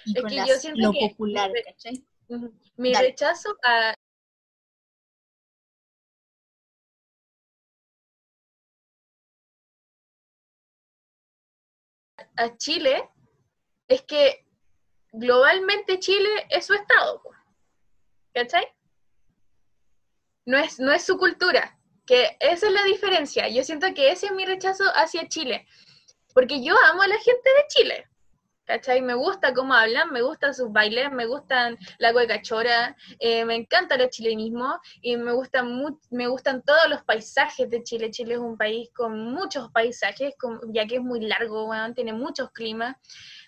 [0.06, 2.06] y Es con que las- yo siento lo que- popular, ¿cachai?
[2.78, 3.08] Mi Dale.
[3.08, 3.96] rechazo a...
[12.40, 13.08] a Chile
[13.88, 14.46] es que
[15.12, 17.22] globalmente Chile es su estado.
[18.34, 18.66] ¿cachai?
[20.46, 23.48] No es, no es su cultura, que esa es la diferencia.
[23.50, 25.68] Yo siento que ese es mi rechazo hacia Chile,
[26.34, 28.10] porque yo amo a la gente de Chile,
[28.70, 29.02] ¿cachai?
[29.02, 33.56] Me gusta cómo hablan, me gustan sus bailes, me gustan la cueca chora, eh, me
[33.56, 35.66] encanta el chilenismo y me gustan,
[36.12, 38.12] me gustan todos los paisajes de Chile.
[38.12, 40.36] Chile es un país con muchos paisajes,
[40.72, 42.96] ya que es muy largo, weón, tiene muchos climas.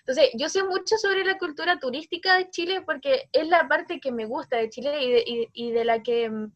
[0.00, 4.10] Entonces, yo sé mucho sobre la cultura turística de Chile porque es la parte que
[4.10, 6.52] me gusta de Chile y de, y- y de la que mm,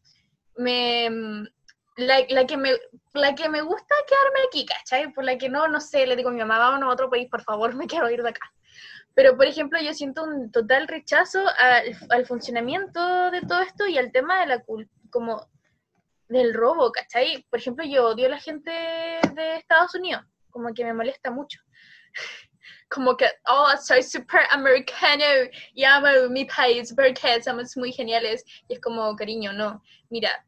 [0.57, 1.09] me...
[1.09, 1.47] mm,
[1.97, 2.71] La, la que me,
[3.13, 5.11] la que me gusta quedarme aquí, ¿cachai?
[5.13, 7.27] Por la que no, no sé, le digo a mi mamá, vámonos a otro país,
[7.29, 8.45] por favor, me quiero ir de acá.
[9.17, 11.43] Pero, por ejemplo, yo siento un total rechazo
[12.09, 14.63] al, funcionamiento de todo esto y al tema de la
[15.09, 15.49] como
[16.27, 17.43] del robo, ¿cachai?
[17.49, 21.59] Por ejemplo, yo odio a la gente de Estados Unidos, como que me molesta mucho.
[22.89, 25.23] Como que, oh, soy super americano
[25.73, 28.45] y amo mi país porque somos muy geniales.
[28.69, 29.81] Y es como, cariño, no.
[30.09, 30.45] Mira,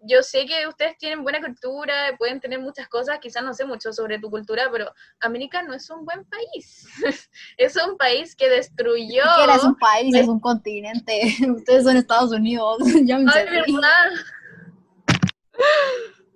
[0.00, 3.92] yo sé que ustedes tienen buena cultura, pueden tener muchas cosas, quizás no sé mucho
[3.92, 6.86] sobre tu cultura, pero América no es un buen país.
[7.56, 9.24] es un país que destruyó.
[9.54, 11.34] Es un país, es un continente.
[11.56, 12.78] Ustedes son Estados Unidos.
[12.84, 14.10] Ay, verdad.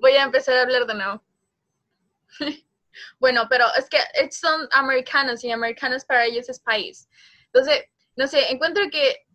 [0.01, 1.23] Voy a empezar a hablar de nuevo.
[3.19, 3.99] bueno, pero es que
[4.31, 7.09] son americanos y americanos para ellos es país.
[7.47, 7.85] Entonces,
[8.17, 9.27] no sé, encuentro que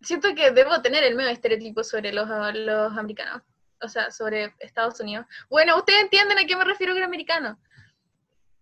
[0.00, 3.42] siento que debo tener el medio estereotipo sobre los, los americanos,
[3.82, 5.26] o sea, sobre Estados Unidos.
[5.48, 7.58] Bueno, ustedes entienden a qué me refiero con americano.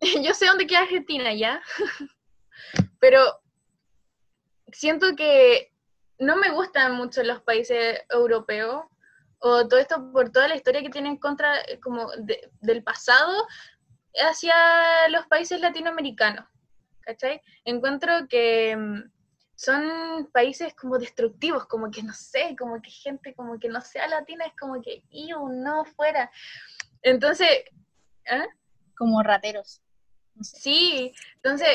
[0.23, 1.63] Yo sé dónde queda Argentina, ¿ya?
[3.01, 3.41] Pero
[4.73, 5.73] siento que
[6.19, 8.85] no me gustan mucho los países europeos
[9.39, 12.09] o todo esto por toda la historia que tienen contra eh, como
[12.61, 13.47] del pasado
[14.15, 14.55] hacia
[15.11, 16.47] los países latinoamericanos.
[17.01, 17.43] ¿Cachai?
[17.65, 19.03] Encuentro que mm,
[19.57, 24.09] son países como destructivos, como que no sé, como que gente como que no sea
[24.09, 26.31] latina es como que, yo no fuera.
[27.03, 27.49] Entonces,
[28.25, 28.47] ¿eh?
[28.97, 29.81] Como rateros.
[30.41, 31.69] Sí, entonces,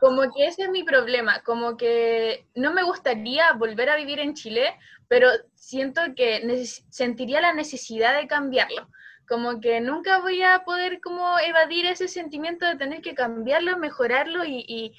[0.00, 4.34] como que ese es mi problema, como que no me gustaría volver a vivir en
[4.34, 4.78] Chile,
[5.08, 8.88] pero siento que sentiría la necesidad de cambiarlo.
[9.26, 14.44] Como que nunca voy a poder como evadir ese sentimiento de tener que cambiarlo, mejorarlo
[14.44, 14.94] y y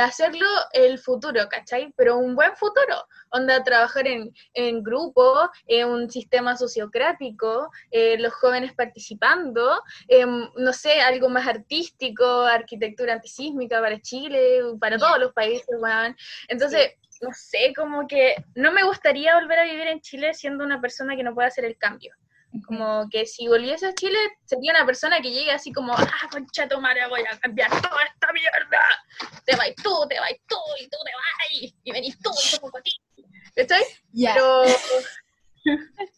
[0.00, 1.92] hacerlo el futuro, ¿cachai?
[1.96, 8.32] Pero un buen futuro, onda trabajar en, en grupo, en un sistema sociocrático, eh, los
[8.34, 15.32] jóvenes participando, em, no sé, algo más artístico, arquitectura antisísmica para Chile, para todos los
[15.32, 16.16] países, weón.
[16.48, 20.80] Entonces, no sé, como que no me gustaría volver a vivir en Chile siendo una
[20.80, 22.14] persona que no pueda hacer el cambio.
[22.66, 26.68] Como que si volviese a Chile, sería una persona que llegue así como, ah, concha
[26.68, 28.80] tu madre, voy a cambiar toda esta mierda.
[29.44, 32.80] Te vais tú, te vais tú, y tú te vas, y venís tú, y como
[32.82, 32.90] ti.
[33.54, 33.82] ¿Cachai?
[34.12, 34.34] Ya.
[34.34, 34.64] Pero...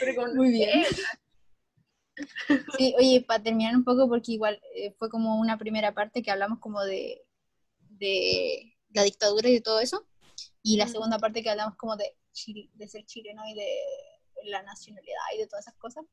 [0.00, 0.36] Pero con...
[0.36, 0.84] Muy bien.
[2.78, 6.30] Sí, oye, para terminar un poco, porque igual eh, fue como una primera parte que
[6.30, 7.26] hablamos como de,
[7.90, 10.06] de la dictadura y de todo eso,
[10.62, 12.16] y la segunda parte que hablamos como de,
[12.74, 13.78] de ser chileno y de
[14.46, 16.04] la nacionalidad y de todas esas cosas.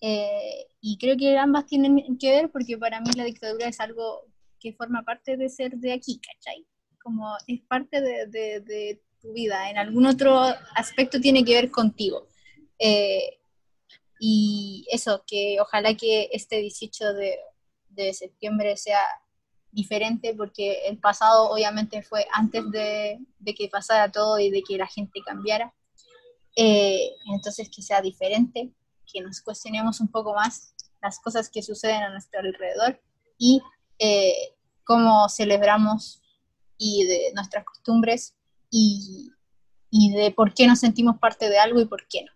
[0.00, 4.24] Eh, y creo que ambas tienen que ver porque para mí la dictadura es algo
[4.60, 6.66] que forma parte de ser de aquí, ¿cachai?
[7.02, 10.40] Como es parte de, de, tu vida, en algún otro
[10.76, 12.28] aspecto tiene que ver contigo.
[12.78, 13.40] Eh,
[14.20, 17.38] y eso, que ojalá que este 18 de,
[17.88, 19.00] de, septiembre sea
[19.72, 24.78] diferente porque el pasado obviamente fue antes de, de que pasara todo y de que
[24.78, 25.74] la gente cambiara.
[26.60, 28.72] Eh, entonces que sea diferente,
[29.06, 33.00] que nos cuestionemos un poco más las cosas que suceden a nuestro alrededor
[33.38, 33.62] y
[34.00, 36.20] eh, cómo celebramos
[36.76, 38.36] y de nuestras costumbres
[38.70, 39.30] y,
[39.88, 42.32] y, de por qué nos sentimos parte de algo y por qué no.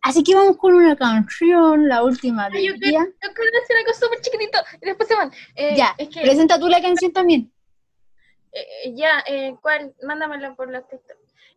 [0.00, 3.00] Así que vamos con una canción, la última del yo día.
[3.00, 5.30] Yo quiero decir algo súper chiquitito y después se van.
[5.54, 7.52] Eh, ya, es que, presenta tú la canción también.
[8.94, 9.22] ya,
[9.60, 9.94] ¿cuál?
[10.02, 10.80] Mándamela por la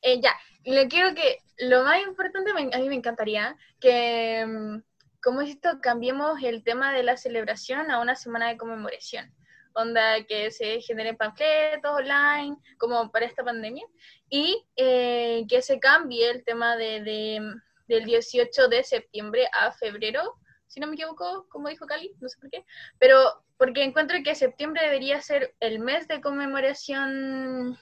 [0.01, 0.21] texto.
[0.21, 4.81] ya, le quiero que lo más importante, a mí me encantaría que, mm,
[5.21, 9.31] como esto, cambiemos el tema de la celebración a una semana de conmemoración.
[9.73, 13.85] Onda que se generen panfletos online, como para esta pandemia,
[14.29, 17.41] y eh, que se cambie el tema de,
[17.87, 20.37] del 18 de septiembre a febrero,
[20.67, 22.65] si no me equivoco, como dijo Cali, no sé por qué,
[22.97, 27.77] pero porque encuentro que septiembre debería ser el mes de conmemoración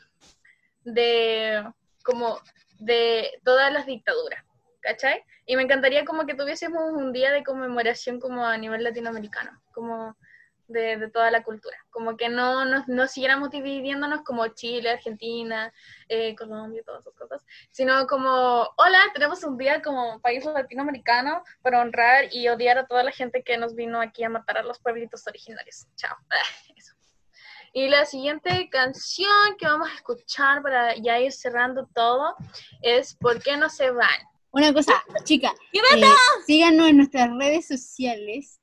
[0.84, 1.64] de
[2.10, 2.40] como
[2.80, 4.44] de todas las dictaduras,
[4.82, 5.24] ¿cachai?
[5.46, 10.16] Y me encantaría como que tuviésemos un día de conmemoración como a nivel latinoamericano, como
[10.68, 15.74] de, toda la cultura, como que no, nos, no siguiéramos dividiéndonos como Chile, Argentina,
[16.08, 21.82] eh, Colombia, todas esas cosas, sino como, hola, tenemos un día como país latinoamericano para
[21.82, 24.80] honrar y odiar a toda la gente que nos vino aquí a matar a los
[24.80, 25.88] pueblitos originarios.
[25.96, 26.16] Chao.
[26.78, 26.99] Eso.
[27.74, 32.36] Y la siguiente canción que vamos a escuchar para ya ir cerrando todo
[32.82, 34.10] es ¿Por qué no se van?
[34.52, 34.94] Una cosa,
[35.26, 36.04] chica, eh,
[36.48, 38.60] síganos en nuestras redes sociales,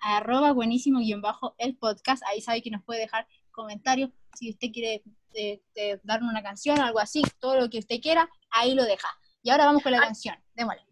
[0.00, 4.68] arroba buenísimo guion bajo el podcast, ahí sabe que nos puede dejar comentarios, si usted
[4.72, 5.02] quiere
[5.34, 8.84] eh, eh, darnos una canción o algo así, todo lo que usted quiera, ahí lo
[8.84, 9.08] deja.
[9.42, 10.82] Y ahora vamos con la canción, démosle.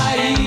[0.00, 0.39] Se